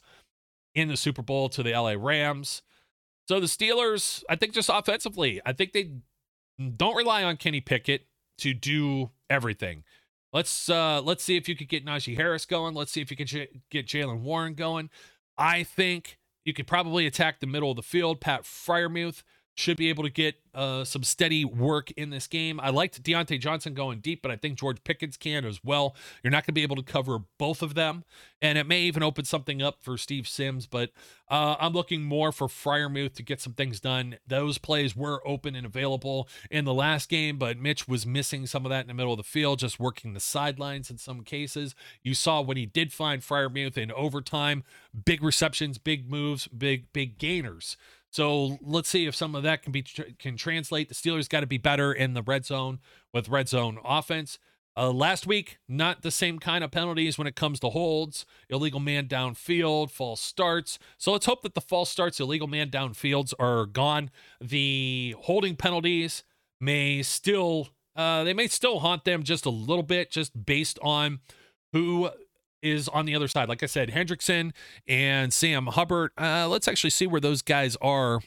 in 0.75 0.89
the 0.89 0.97
Super 0.97 1.21
Bowl 1.21 1.49
to 1.49 1.63
the 1.63 1.71
LA 1.71 1.95
Rams. 1.97 2.61
So 3.27 3.39
the 3.39 3.45
Steelers, 3.47 4.23
I 4.29 4.35
think, 4.35 4.53
just 4.53 4.69
offensively, 4.71 5.41
I 5.45 5.53
think 5.53 5.73
they 5.73 5.91
don't 6.75 6.95
rely 6.95 7.23
on 7.23 7.37
Kenny 7.37 7.61
Pickett 7.61 8.07
to 8.39 8.53
do 8.53 9.11
everything. 9.29 9.83
Let's 10.31 10.67
uh 10.67 11.01
let's 11.01 11.23
see 11.23 11.37
if 11.37 11.47
you 11.47 11.55
could 11.55 11.69
get 11.69 11.85
Najee 11.85 12.17
Harris 12.17 12.45
going. 12.45 12.73
Let's 12.73 12.91
see 12.91 13.01
if 13.01 13.11
you 13.11 13.17
can 13.17 13.27
get 13.69 13.85
Jaylen 13.85 14.21
Warren 14.21 14.55
going. 14.55 14.89
I 15.37 15.63
think 15.63 16.17
you 16.43 16.53
could 16.53 16.67
probably 16.67 17.05
attack 17.05 17.39
the 17.39 17.47
middle 17.47 17.69
of 17.69 17.75
the 17.75 17.83
field. 17.83 18.19
Pat 18.19 18.43
Freiermuth 18.43 19.23
should 19.55 19.77
be 19.77 19.89
able 19.89 20.03
to 20.03 20.09
get 20.09 20.35
uh, 20.55 20.83
some 20.83 21.03
steady 21.03 21.45
work 21.45 21.91
in 21.91 22.09
this 22.09 22.27
game. 22.27 22.59
I 22.59 22.69
liked 22.69 23.01
Diontae 23.03 23.39
Johnson 23.39 23.73
going 23.73 23.99
deep, 23.99 24.21
but 24.21 24.31
I 24.31 24.35
think 24.35 24.57
George 24.57 24.83
Pickens 24.83 25.17
can 25.17 25.45
as 25.45 25.63
well. 25.63 25.95
You're 26.23 26.31
not 26.31 26.43
going 26.43 26.47
to 26.47 26.53
be 26.53 26.63
able 26.63 26.75
to 26.75 26.83
cover 26.83 27.19
both 27.37 27.61
of 27.61 27.75
them, 27.75 28.03
and 28.41 28.57
it 28.57 28.65
may 28.65 28.81
even 28.81 29.03
open 29.03 29.25
something 29.25 29.61
up 29.61 29.77
for 29.81 29.97
Steve 29.97 30.27
Sims. 30.27 30.65
But 30.65 30.91
uh, 31.29 31.55
I'm 31.59 31.73
looking 31.73 32.03
more 32.03 32.31
for 32.31 32.47
Freiermuth 32.47 33.13
to 33.15 33.23
get 33.23 33.41
some 33.41 33.53
things 33.53 33.79
done. 33.79 34.17
Those 34.27 34.57
plays 34.57 34.95
were 34.95 35.21
open 35.27 35.55
and 35.55 35.65
available 35.65 36.27
in 36.49 36.65
the 36.65 36.73
last 36.73 37.09
game, 37.09 37.37
but 37.37 37.57
Mitch 37.57 37.87
was 37.87 38.05
missing 38.05 38.47
some 38.47 38.65
of 38.65 38.69
that 38.69 38.81
in 38.81 38.87
the 38.87 38.93
middle 38.93 39.13
of 39.13 39.17
the 39.17 39.23
field, 39.23 39.59
just 39.59 39.79
working 39.79 40.13
the 40.13 40.19
sidelines 40.19 40.89
in 40.89 40.97
some 40.97 41.21
cases. 41.21 41.75
You 42.01 42.13
saw 42.13 42.41
when 42.41 42.57
he 42.57 42.65
did 42.65 42.91
find 42.91 43.21
Freiermuth 43.21 43.77
in 43.77 43.91
overtime, 43.91 44.63
big 45.05 45.23
receptions, 45.23 45.77
big 45.77 46.09
moves, 46.09 46.47
big 46.47 46.91
big 46.93 47.17
gainers. 47.17 47.77
So 48.13 48.59
let's 48.61 48.89
see 48.89 49.07
if 49.07 49.15
some 49.15 49.33
of 49.33 49.41
that 49.41 49.63
can 49.63 49.71
be 49.71 49.81
can 49.81 50.37
translate. 50.37 50.87
The 50.87 50.93
Steelers 50.93 51.27
got 51.27 51.39
to 51.39 51.47
be 51.47 51.57
better 51.57 51.91
in 51.91 52.13
the 52.13 52.21
red 52.21 52.45
zone 52.45 52.79
with 53.11 53.27
red 53.27 53.49
zone 53.49 53.79
offense. 53.83 54.37
Uh, 54.77 54.91
last 54.91 55.25
week, 55.25 55.57
not 55.67 56.03
the 56.03 56.11
same 56.11 56.37
kind 56.37 56.63
of 56.63 56.69
penalties 56.69 57.17
when 57.17 57.25
it 57.25 57.35
comes 57.35 57.59
to 57.59 57.69
holds, 57.69 58.27
illegal 58.49 58.79
man 58.79 59.07
downfield, 59.07 59.89
false 59.89 60.21
starts. 60.21 60.77
So 60.99 61.11
let's 61.11 61.25
hope 61.25 61.41
that 61.41 61.55
the 61.55 61.61
false 61.61 61.89
starts, 61.89 62.19
illegal 62.19 62.47
man 62.47 62.69
downfields 62.69 63.33
are 63.39 63.65
gone. 63.65 64.11
The 64.39 65.15
holding 65.21 65.55
penalties 65.55 66.23
may 66.61 67.01
still, 67.01 67.69
uh, 67.95 68.23
they 68.23 68.33
may 68.35 68.47
still 68.47 68.79
haunt 68.79 69.05
them 69.05 69.23
just 69.23 69.47
a 69.47 69.51
little 69.51 69.83
bit, 69.83 70.11
just 70.11 70.45
based 70.45 70.77
on 70.83 71.19
who 71.71 72.11
is 72.63 72.87
on 72.87 73.05
the 73.05 73.15
other 73.15 73.27
side. 73.27 73.49
Like 73.49 73.61
I 73.61 73.67
said, 73.67 73.91
Hendrickson 73.91 74.51
and 74.87 75.33
Sam 75.33 75.67
Hubbard. 75.67 76.11
Uh, 76.17 76.47
let's 76.47 76.67
actually 76.67 76.89
see 76.89 77.05
where 77.05 77.21
those 77.21 77.41
guys 77.41 77.75
are 77.81 78.21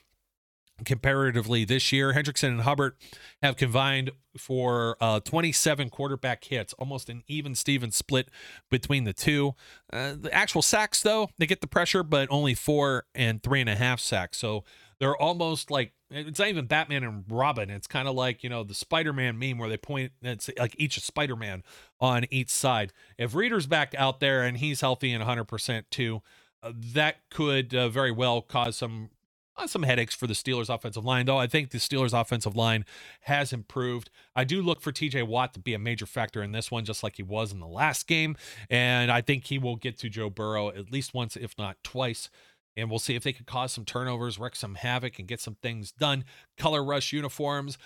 comparatively 0.84 1.64
this 1.64 1.90
year. 1.90 2.12
Hendrickson 2.12 2.48
and 2.48 2.60
Hubbard 2.62 2.94
have 3.42 3.56
combined 3.56 4.10
for 4.36 4.96
uh, 5.00 5.20
27 5.20 5.88
quarterback 5.88 6.44
hits, 6.44 6.74
almost 6.74 7.08
an 7.08 7.22
even 7.26 7.54
Steven 7.54 7.90
split 7.90 8.28
between 8.70 9.04
the 9.04 9.14
two. 9.14 9.54
Uh, 9.92 10.14
the 10.20 10.32
actual 10.32 10.62
sacks, 10.62 11.00
though, 11.02 11.30
they 11.38 11.46
get 11.46 11.60
the 11.62 11.66
pressure, 11.66 12.02
but 12.02 12.28
only 12.30 12.54
four 12.54 13.06
and 13.14 13.42
three 13.42 13.60
and 13.60 13.70
a 13.70 13.76
half 13.76 14.00
sacks. 14.00 14.38
So 14.38 14.64
they're 14.98 15.16
almost 15.16 15.70
like 15.70 15.92
it's 16.10 16.38
not 16.38 16.48
even 16.48 16.66
Batman 16.66 17.02
and 17.02 17.24
Robin. 17.28 17.68
It's 17.68 17.86
kind 17.86 18.06
of 18.06 18.14
like, 18.14 18.44
you 18.44 18.50
know, 18.50 18.62
the 18.62 18.74
Spider 18.74 19.12
Man 19.12 19.38
meme 19.38 19.58
where 19.58 19.68
they 19.68 19.76
point, 19.76 20.12
it's 20.22 20.48
like 20.58 20.74
each 20.78 21.00
Spider 21.00 21.36
Man 21.36 21.62
on 22.00 22.26
each 22.30 22.50
side. 22.50 22.92
If 23.18 23.34
Reader's 23.34 23.66
back 23.66 23.94
out 23.98 24.20
there 24.20 24.42
and 24.42 24.58
he's 24.58 24.80
healthy 24.80 25.12
and 25.12 25.24
100% 25.24 25.84
too, 25.90 26.22
uh, 26.62 26.72
that 26.76 27.16
could 27.30 27.74
uh, 27.74 27.88
very 27.88 28.12
well 28.12 28.40
cause 28.40 28.76
some 28.76 29.10
uh, 29.58 29.66
some 29.66 29.84
headaches 29.84 30.14
for 30.14 30.26
the 30.26 30.34
Steelers 30.34 30.72
offensive 30.72 31.04
line, 31.04 31.24
though 31.24 31.38
I 31.38 31.46
think 31.46 31.70
the 31.70 31.78
Steelers 31.78 32.18
offensive 32.18 32.54
line 32.54 32.84
has 33.22 33.54
improved. 33.54 34.10
I 34.34 34.44
do 34.44 34.60
look 34.60 34.82
for 34.82 34.92
TJ 34.92 35.26
Watt 35.26 35.54
to 35.54 35.60
be 35.60 35.72
a 35.72 35.78
major 35.78 36.04
factor 36.04 36.42
in 36.42 36.52
this 36.52 36.70
one, 36.70 36.84
just 36.84 37.02
like 37.02 37.16
he 37.16 37.22
was 37.22 37.52
in 37.52 37.60
the 37.60 37.66
last 37.66 38.06
game. 38.06 38.36
And 38.68 39.10
I 39.10 39.22
think 39.22 39.46
he 39.46 39.58
will 39.58 39.76
get 39.76 39.98
to 40.00 40.10
Joe 40.10 40.28
Burrow 40.28 40.68
at 40.68 40.92
least 40.92 41.14
once, 41.14 41.36
if 41.36 41.56
not 41.58 41.82
twice 41.82 42.28
and 42.76 42.90
we'll 42.90 42.98
see 42.98 43.14
if 43.14 43.22
they 43.22 43.32
could 43.32 43.46
cause 43.46 43.72
some 43.72 43.84
turnovers, 43.84 44.38
wreak 44.38 44.56
some 44.56 44.74
havoc, 44.74 45.18
and 45.18 45.28
get 45.28 45.40
some 45.40 45.56
things 45.62 45.92
done. 45.92 46.24
Color 46.56 46.84
Rush 46.84 47.12
uniforms. 47.12 47.78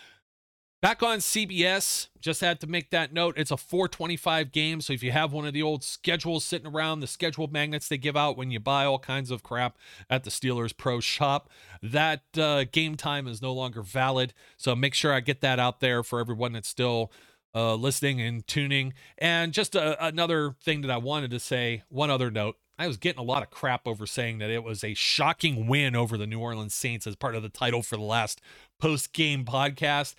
Back 0.83 1.03
on 1.03 1.19
CBS, 1.19 2.09
just 2.23 2.41
had 2.41 2.59
to 2.61 2.67
make 2.67 2.89
that 2.91 3.13
note. 3.13 3.35
It's 3.37 3.51
a 3.51 3.59
425 3.59 4.51
game. 4.51 4.81
So 4.81 4.95
if 4.95 5.03
you 5.03 5.13
have 5.13 5.31
one 5.31 5.45
of 5.45 5.53
the 5.53 5.63
old 5.63 5.85
schedules 5.85 6.43
sitting 6.43 6.67
around, 6.67 7.01
the 7.01 7.07
schedule 7.07 7.49
magnets 7.49 7.87
they 7.87 7.99
give 7.99 8.17
out 8.17 8.39
when 8.39 8.51
you 8.51 8.61
buy 8.61 8.87
all 8.87 8.99
kinds 8.99 9.31
of 9.31 9.43
crap 9.43 9.77
at 10.09 10.25
the 10.25 10.31
Steelers 10.31 10.75
Pro 10.75 10.99
Shop, 10.99 11.51
that 11.83 12.23
uh, 12.39 12.65
game 12.65 12.97
time 12.97 13.29
is 13.29 13.43
no 13.43 13.53
longer 13.53 13.83
valid. 13.83 14.33
So 14.57 14.75
make 14.75 14.95
sure 14.95 15.13
I 15.13 15.21
get 15.21 15.43
that 15.43 15.59
out 15.59 15.81
there 15.81 16.03
for 16.03 16.19
everyone 16.19 16.53
that's 16.53 16.69
still 16.69 17.13
uh, 17.55 17.75
listening 17.75 18.23
and 18.23 18.47
tuning. 18.47 18.95
And 19.19 19.53
just 19.53 19.75
a, 19.75 20.03
another 20.03 20.57
thing 20.63 20.81
that 20.81 20.91
I 20.91 20.97
wanted 20.97 21.31
to 21.33 21.41
say, 21.41 21.83
one 21.91 22.09
other 22.09 22.31
note 22.31 22.57
I 22.81 22.87
was 22.87 22.97
getting 22.97 23.21
a 23.21 23.25
lot 23.25 23.43
of 23.43 23.51
crap 23.51 23.87
over 23.87 24.07
saying 24.07 24.39
that 24.39 24.49
it 24.49 24.65
was 24.65 24.83
a 24.83 24.95
shocking 24.95 25.67
win 25.67 25.95
over 25.95 26.17
the 26.17 26.27
New 26.27 26.41
Orleans 26.41 26.75
Saints 26.75 27.07
as 27.07 27.15
part 27.15 27.35
of 27.35 27.43
the 27.43 27.51
title 27.51 27.83
for 27.83 27.97
the 27.97 28.03
last 28.03 28.41
post 28.81 29.13
game 29.13 29.45
podcast. 29.45 30.15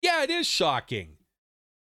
Yeah, 0.00 0.22
it 0.22 0.30
is 0.30 0.46
shocking. 0.46 1.18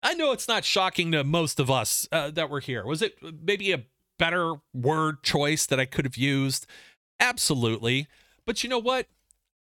I 0.02 0.14
know 0.14 0.32
it's 0.32 0.48
not 0.48 0.64
shocking 0.64 1.12
to 1.12 1.24
most 1.24 1.60
of 1.60 1.70
us 1.70 2.08
uh, 2.10 2.30
that 2.30 2.48
were 2.48 2.60
here. 2.60 2.87
Was 2.87 3.02
it 3.02 3.18
maybe 3.42 3.70
a 3.70 3.84
better 4.18 4.54
word 4.72 5.22
choice 5.22 5.66
that 5.66 5.78
I 5.78 5.84
could 5.84 6.06
have 6.06 6.16
used? 6.16 6.66
Absolutely. 7.20 8.06
But 8.46 8.64
you 8.64 8.70
know 8.70 8.78
what? 8.78 9.08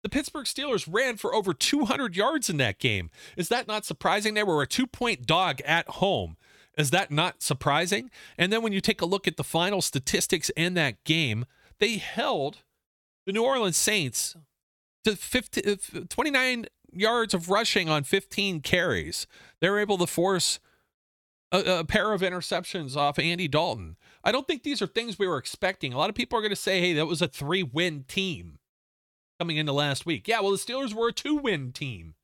The 0.02 0.10
Pittsburgh 0.10 0.46
Steelers 0.46 0.92
ran 0.92 1.18
for 1.18 1.36
over 1.36 1.54
200 1.54 2.16
yards 2.16 2.50
in 2.50 2.58
that 2.58 2.80
game. 2.80 3.12
Is 3.38 3.50
that 3.50 3.68
not 3.68 3.86
surprising? 3.86 4.34
They 4.34 4.42
were 4.42 4.64
a 4.64 4.68
two 4.68 4.88
point 4.88 5.28
dog 5.28 5.62
at 5.62 5.88
home. 5.88 6.38
Is 6.80 6.92
that 6.92 7.12
not 7.12 7.44
surprising? 7.44 8.10
And 8.38 8.54
then 8.54 8.64
when 8.64 8.72
you 8.72 8.80
take 8.80 9.02
a 9.02 9.06
look 9.06 9.28
at 9.28 9.36
the 9.36 9.44
final 9.44 9.82
statistics 9.82 10.50
in 10.56 10.76
that 10.76 11.04
game, 11.04 11.46
they 11.80 11.98
held 11.98 12.60
the 13.26 13.34
New 13.34 13.44
Orleans 13.44 13.76
Saints 13.76 14.38
to 15.04 15.18
50, 15.18 15.72
uh, 15.72 15.76
29 16.08 16.68
yards 16.94 17.34
of 17.34 17.50
rushing 17.50 17.90
on 17.90 18.04
15 18.04 18.62
carries. 18.62 19.28
They 19.60 19.70
were 19.70 19.80
able 19.80 19.98
to 19.98 20.08
force 20.08 20.62
a, 21.52 21.80
a, 21.80 21.84
pair 21.84 22.14
of 22.14 22.22
interceptions 22.22 22.96
off 22.96 23.20
Andy 23.20 23.50
Dalton. 23.50 23.98
I 24.24 24.32
don't 24.32 24.48
think 24.48 24.64
these 24.64 24.82
are 24.82 24.88
things 24.88 25.20
we 25.20 25.28
were 25.28 25.38
expecting. 25.38 25.92
A 25.92 25.98
lot 25.98 26.10
of 26.10 26.16
people 26.16 26.40
are 26.40 26.42
going 26.42 26.50
to 26.52 26.56
say, 26.56 26.80
hey, 26.80 26.94
that 26.94 27.08
was 27.08 27.22
a 27.22 27.28
three 27.28 27.64
win 27.64 28.06
team 28.08 28.60
coming 29.38 29.58
into 29.58 29.74
last 29.74 30.06
week. 30.06 30.30
Yeah, 30.30 30.40
well, 30.40 30.52
the 30.52 30.58
Steelers 30.58 30.94
were 30.94 31.10
a 31.10 31.14
two 31.14 31.36
win 31.36 31.74
team, 31.74 32.16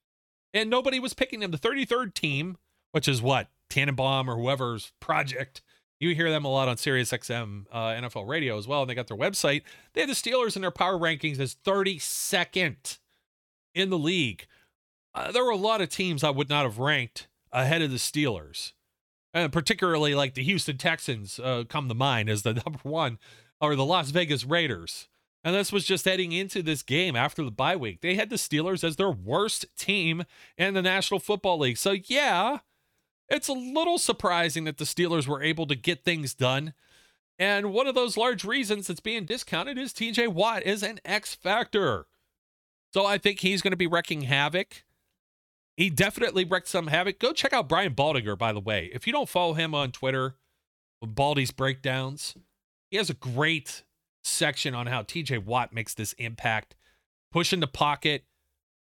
and 0.53 0.69
nobody 0.69 0.97
was 0.97 1.13
picking 1.13 1.41
them. 1.41 1.51
The 1.51 1.57
33rd 1.57 2.13
team, 2.13 2.57
which 2.93 3.09
is 3.09 3.21
what, 3.21 3.49
Tannenbaum 3.69 4.29
or 4.29 4.35
whoever's 4.35 4.91
project. 4.99 5.61
You 5.99 6.13
hear 6.13 6.29
them 6.29 6.45
a 6.45 6.49
lot 6.49 6.67
on 6.67 6.77
Sirius 6.77 7.11
XM 7.11 7.65
uh, 7.71 7.87
NFL 7.87 8.27
radio 8.27 8.57
as 8.57 8.67
well. 8.67 8.81
And 8.81 8.89
they 8.89 8.95
got 8.95 9.07
their 9.07 9.17
website. 9.17 9.63
They 9.93 10.01
had 10.01 10.09
the 10.09 10.13
Steelers 10.13 10.55
in 10.55 10.61
their 10.61 10.71
power 10.71 10.97
rankings 10.97 11.39
as 11.39 11.55
32nd 11.55 12.99
in 13.73 13.89
the 13.89 13.97
league. 13.97 14.47
Uh, 15.13 15.31
there 15.31 15.45
were 15.45 15.51
a 15.51 15.57
lot 15.57 15.81
of 15.81 15.89
teams 15.89 16.23
I 16.23 16.29
would 16.29 16.49
not 16.49 16.63
have 16.63 16.79
ranked 16.79 17.27
ahead 17.51 17.81
of 17.81 17.91
the 17.91 17.97
Steelers, 17.97 18.73
and 19.33 19.51
particularly 19.51 20.13
like 20.13 20.33
the 20.33 20.43
Houston 20.43 20.77
Texans 20.77 21.39
uh, 21.39 21.63
come 21.69 21.87
to 21.87 21.95
mind 21.95 22.29
as 22.29 22.43
the 22.43 22.53
number 22.65 22.79
one, 22.83 23.17
or 23.61 23.75
the 23.75 23.85
Las 23.85 24.09
Vegas 24.09 24.43
Raiders. 24.43 25.07
And 25.43 25.55
this 25.55 25.71
was 25.71 25.85
just 25.85 26.05
heading 26.05 26.31
into 26.31 26.63
this 26.63 26.81
game 26.81 27.15
after 27.15 27.43
the 27.43 27.51
bye 27.51 27.75
week. 27.75 28.01
They 28.01 28.15
had 28.15 28.31
the 28.31 28.35
Steelers 28.35 28.83
as 28.83 28.95
their 28.95 29.11
worst 29.11 29.65
team 29.77 30.23
in 30.57 30.73
the 30.73 30.81
National 30.81 31.19
Football 31.19 31.59
League. 31.59 31.77
So, 31.77 31.91
yeah, 31.91 32.59
it's 33.29 33.47
a 33.47 33.53
little 33.53 33.97
surprising 33.97 34.65
that 34.65 34.77
the 34.77 34.85
Steelers 34.85 35.27
were 35.27 35.41
able 35.41 35.67
to 35.67 35.75
get 35.75 36.03
things 36.03 36.33
done. 36.33 36.73
And 37.37 37.73
one 37.73 37.87
of 37.87 37.95
those 37.95 38.17
large 38.17 38.43
reasons 38.43 38.87
that's 38.87 38.99
being 38.99 39.25
discounted 39.25 39.77
is 39.77 39.93
TJ 39.93 40.29
Watt 40.29 40.63
is 40.63 40.83
an 40.83 40.99
X 41.03 41.35
factor. 41.35 42.07
So 42.93 43.05
I 43.05 43.17
think 43.17 43.39
he's 43.39 43.61
going 43.61 43.71
to 43.71 43.77
be 43.77 43.87
wrecking 43.87 44.21
havoc. 44.21 44.85
He 45.75 45.89
definitely 45.89 46.45
wrecked 46.45 46.69
some 46.69 46.87
havoc. 46.87 47.19
Go 47.19 47.33
check 47.33 47.51
out 47.51 47.67
Brian 47.67 47.93
Baldinger, 47.93 48.37
by 48.37 48.53
the 48.53 48.61
way. 48.61 48.89
If 48.93 49.05
you 49.05 49.11
don't 49.11 49.27
follow 49.27 49.53
him 49.53 49.75
on 49.75 49.91
Twitter, 49.91 50.35
Baldy's 51.01 51.51
breakdowns, 51.51 52.35
he 52.89 52.95
has 52.95 53.09
a 53.09 53.15
great 53.15 53.83
section 54.23 54.73
on 54.73 54.87
how 54.87 55.03
TJ 55.03 55.43
Watt 55.43 55.73
makes 55.73 55.93
this 55.93 56.13
impact, 56.13 56.75
pushing 57.31 57.59
the 57.59 57.67
pocket, 57.67 58.23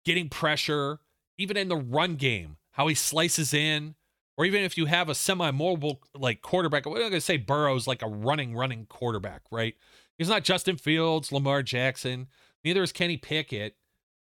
getting 0.03 0.27
pressure, 0.27 0.99
even 1.38 1.55
in 1.55 1.69
the 1.69 1.77
run 1.77 2.15
game 2.15 2.57
how 2.73 2.88
he 2.88 2.95
slices 2.95 3.53
in, 3.53 3.95
or 4.38 4.45
even 4.45 4.63
if 4.63 4.77
you 4.77 4.86
have 4.86 5.09
a 5.09 5.15
semi-mobile 5.15 6.01
like 6.15 6.41
quarterback, 6.41 6.86
we're 6.86 6.99
not 6.99 7.09
gonna 7.09 7.21
say 7.21 7.38
Burrow's 7.38 7.88
like 7.88 8.01
a 8.01 8.07
running, 8.07 8.55
running 8.55 8.86
quarterback, 8.88 9.41
right? 9.51 9.75
He's 10.17 10.29
not 10.29 10.43
Justin 10.43 10.77
Fields, 10.77 11.31
Lamar 11.31 11.63
Jackson. 11.63 12.27
Neither 12.63 12.84
is 12.84 12.91
Kenny 12.91 13.17
Pickett. 13.17 13.75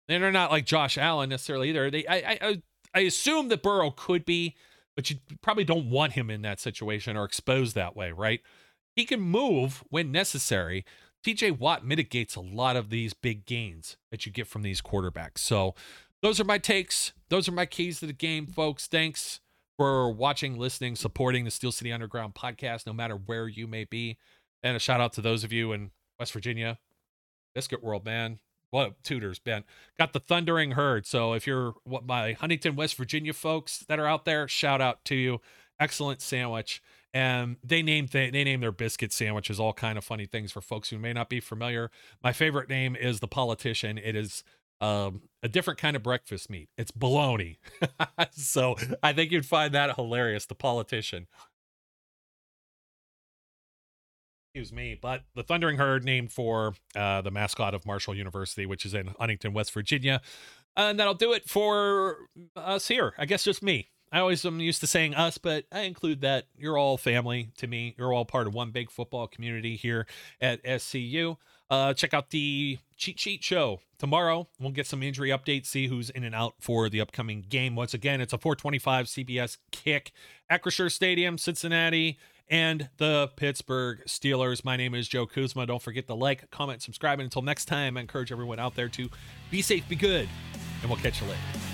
And 0.09 0.23
they're 0.23 0.33
not 0.33 0.51
like 0.51 0.67
Josh 0.67 0.99
Allen 0.99 1.31
necessarily 1.31 1.71
either. 1.71 1.91
They, 1.91 2.07
I, 2.07 2.39
I, 2.41 2.63
I 2.95 3.01
assume 3.01 3.49
that 3.49 3.63
Burrow 3.63 3.91
could 3.91 4.25
be, 4.25 4.55
but 4.97 5.09
you 5.09 5.17
probably 5.41 5.65
don't 5.65 5.89
want 5.89 6.13
him 6.13 6.31
in 6.31 6.43
that 6.43 6.61
situation 6.61 7.17
or 7.17 7.25
exposed 7.25 7.75
that 7.75 7.97
way, 7.97 8.13
right? 8.13 8.41
He 8.95 9.07
can 9.07 9.21
move 9.21 9.83
when 9.89 10.13
necessary. 10.13 10.85
TJ 11.25 11.59
Watt 11.59 11.87
mitigates 11.87 12.37
a 12.37 12.41
lot 12.41 12.77
of 12.77 12.91
these 12.91 13.15
big 13.15 13.47
gains 13.47 13.97
that 14.11 14.27
you 14.27 14.33
get 14.33 14.47
from 14.47 14.63
these 14.63 14.83
quarterbacks. 14.83 15.39
So, 15.39 15.75
those 16.23 16.41
are 16.41 16.45
my 16.45 16.57
takes. 16.57 17.13
Those 17.29 17.49
are 17.49 17.53
my 17.53 17.67
keys 17.67 18.01
to 18.01 18.07
the 18.07 18.15
game, 18.15 18.47
folks. 18.47 18.87
Thanks 18.87 19.41
for 19.77 20.11
watching, 20.11 20.57
listening, 20.59 20.97
supporting 20.97 21.45
the 21.45 21.51
Steel 21.51 21.73
City 21.73 21.93
Underground 21.93 22.35
podcast, 22.35 22.87
no 22.87 22.93
matter 22.93 23.17
where 23.17 23.49
you 23.49 23.67
may 23.67 23.85
be. 23.85 24.19
And 24.63 24.77
a 24.77 24.81
shout 24.81 25.01
out 25.01 25.13
to 25.15 25.21
those 25.21 25.45
of 25.45 25.53
you 25.53 25.73
in 25.73 25.91
West 26.19 26.33
Virginia, 26.33 26.79
Biscuit 27.55 27.83
World, 27.83 28.05
man. 28.05 28.39
What 28.71 29.03
tutors, 29.05 29.39
Ben? 29.39 29.63
Got 29.99 30.13
the 30.13 30.21
thundering 30.21 30.73
herd. 30.73 31.07
So 31.07 31.35
if 31.35 31.47
you're 31.47 31.75
what 31.85 32.05
my 32.07 32.33
Huntington, 32.33 32.75
West 32.75 32.97
Virginia 32.97 33.33
folks 33.33 33.81
that 33.89 34.01
are 34.01 34.07
out 34.07 34.25
there, 34.25 34.49
shout 34.49 34.81
out 34.81 35.05
to 35.05 35.15
you. 35.15 35.41
Excellent 35.79 36.21
sandwich. 36.21 36.83
And 37.13 37.57
they 37.63 37.83
named 37.83 38.09
they, 38.09 38.31
they 38.31 38.43
name 38.43 38.61
their 38.61 38.73
biscuit 38.73 39.13
sandwiches 39.13 39.61
all 39.61 39.73
kind 39.73 39.97
of 39.97 40.03
funny 40.03 40.27
things 40.27 40.51
for 40.51 40.61
folks 40.61 40.91
who 40.91 40.99
may 40.99 41.13
not 41.13 41.29
be 41.29 41.39
familiar. 41.39 41.93
My 42.23 42.33
favorite 42.33 42.69
name 42.69 42.97
is 42.97 43.21
the 43.21 43.29
politician. 43.29 43.97
It 43.99 44.17
is 44.17 44.43
um, 44.81 45.23
a 45.43 45.49
different 45.49 45.79
kind 45.79 45.97
of 45.97 46.03
breakfast 46.03 46.51
meat. 46.51 46.69
It's 46.77 46.91
bologna. 46.91 47.59
so 48.33 48.77
I 49.03 49.13
think 49.13 49.31
you'd 49.33 49.47
find 49.47 49.75
that 49.75 49.97
hilarious. 49.97 50.47
The 50.47 50.55
politician. 50.55 51.27
excuse 54.55 54.73
me, 54.73 54.97
but 55.01 55.23
the 55.35 55.43
Thundering 55.43 55.79
Herd 55.79 56.05
named 56.05 56.31
for 56.31 56.75
uh, 56.95 57.21
the 57.23 57.33
mascot 57.33 57.75
of 57.75 57.85
Marshall 57.85 58.15
University, 58.15 58.67
which 58.67 58.87
is 58.87 58.95
in 58.95 59.09
Huntington, 59.19 59.53
West 59.53 59.73
Virginia. 59.73 60.21
And 60.77 60.99
that'll 61.01 61.15
do 61.15 61.33
it 61.33 61.49
for 61.49 62.29
us 62.55 62.87
here. 62.87 63.15
I 63.19 63.27
guess 63.27 63.43
just 63.43 63.65
me. 63.65 63.89
I 64.13 64.21
always 64.21 64.45
am 64.45 64.61
used 64.61 64.81
to 64.83 64.87
saying 64.87 65.17
us, 65.17 65.39
but 65.39 65.65
I 65.73 65.81
include 65.81 66.21
that. 66.21 66.45
You're 66.57 66.79
all 66.79 66.97
family 66.97 67.51
to 67.57 67.67
me. 67.67 67.97
You're 67.99 68.13
all 68.13 68.25
part 68.25 68.47
of 68.47 68.55
one 68.55 68.71
big 68.71 68.93
football 68.93 69.27
community 69.27 69.75
here 69.75 70.07
at 70.41 70.63
SCU. 70.63 71.37
Uh, 71.71 71.95
check 71.95 72.15
out 72.15 72.31
the 72.31 72.79
Cheat 72.97 73.19
Sheet 73.19 73.43
Show 73.43 73.81
tomorrow. 73.99 74.49
We'll 74.61 74.71
get 74.71 74.87
some 74.87 75.03
injury 75.03 75.31
updates, 75.31 75.67
see 75.67 75.89
who's 75.89 76.11
in 76.11 76.25
and 76.25 76.35
out 76.35 76.55
for 76.61 76.89
the 76.89 77.01
upcoming 77.01 77.45
game. 77.49 77.75
Once 77.75 77.95
again, 77.95 78.21
it's 78.21 78.33
a 78.33 78.39
425 78.39 79.07
CBS 79.07 79.59
kick, 79.71 80.13
Acrisure 80.51 80.91
Stadium, 80.91 81.39
Cincinnati 81.39 82.19
and 82.49 82.89
the 82.99 83.31
Pittsburgh 83.37 84.03
Steelers. 84.07 84.65
My 84.65 84.77
name 84.77 84.95
is 84.95 85.09
Joe 85.09 85.27
Kuzma. 85.27 85.67
Don't 85.67 85.83
forget 85.83 86.07
to 86.09 86.15
like, 86.15 86.51
comment, 86.51 86.83
subscribe. 86.83 87.19
And 87.19 87.25
until 87.25 87.43
next 87.43 87.67
time, 87.67 87.97
I 87.97 88.01
encourage 88.01 88.31
everyone 88.33 88.59
out 88.59 88.75
there 88.75 88.89
to 88.91 89.09
be 89.51 89.63
safe, 89.63 89.89
be 89.89 89.97
good, 89.97 90.29
and 90.83 90.91
we'll 90.91 91.01
catch 91.01 91.21
you 91.21 91.29
later. 91.29 91.74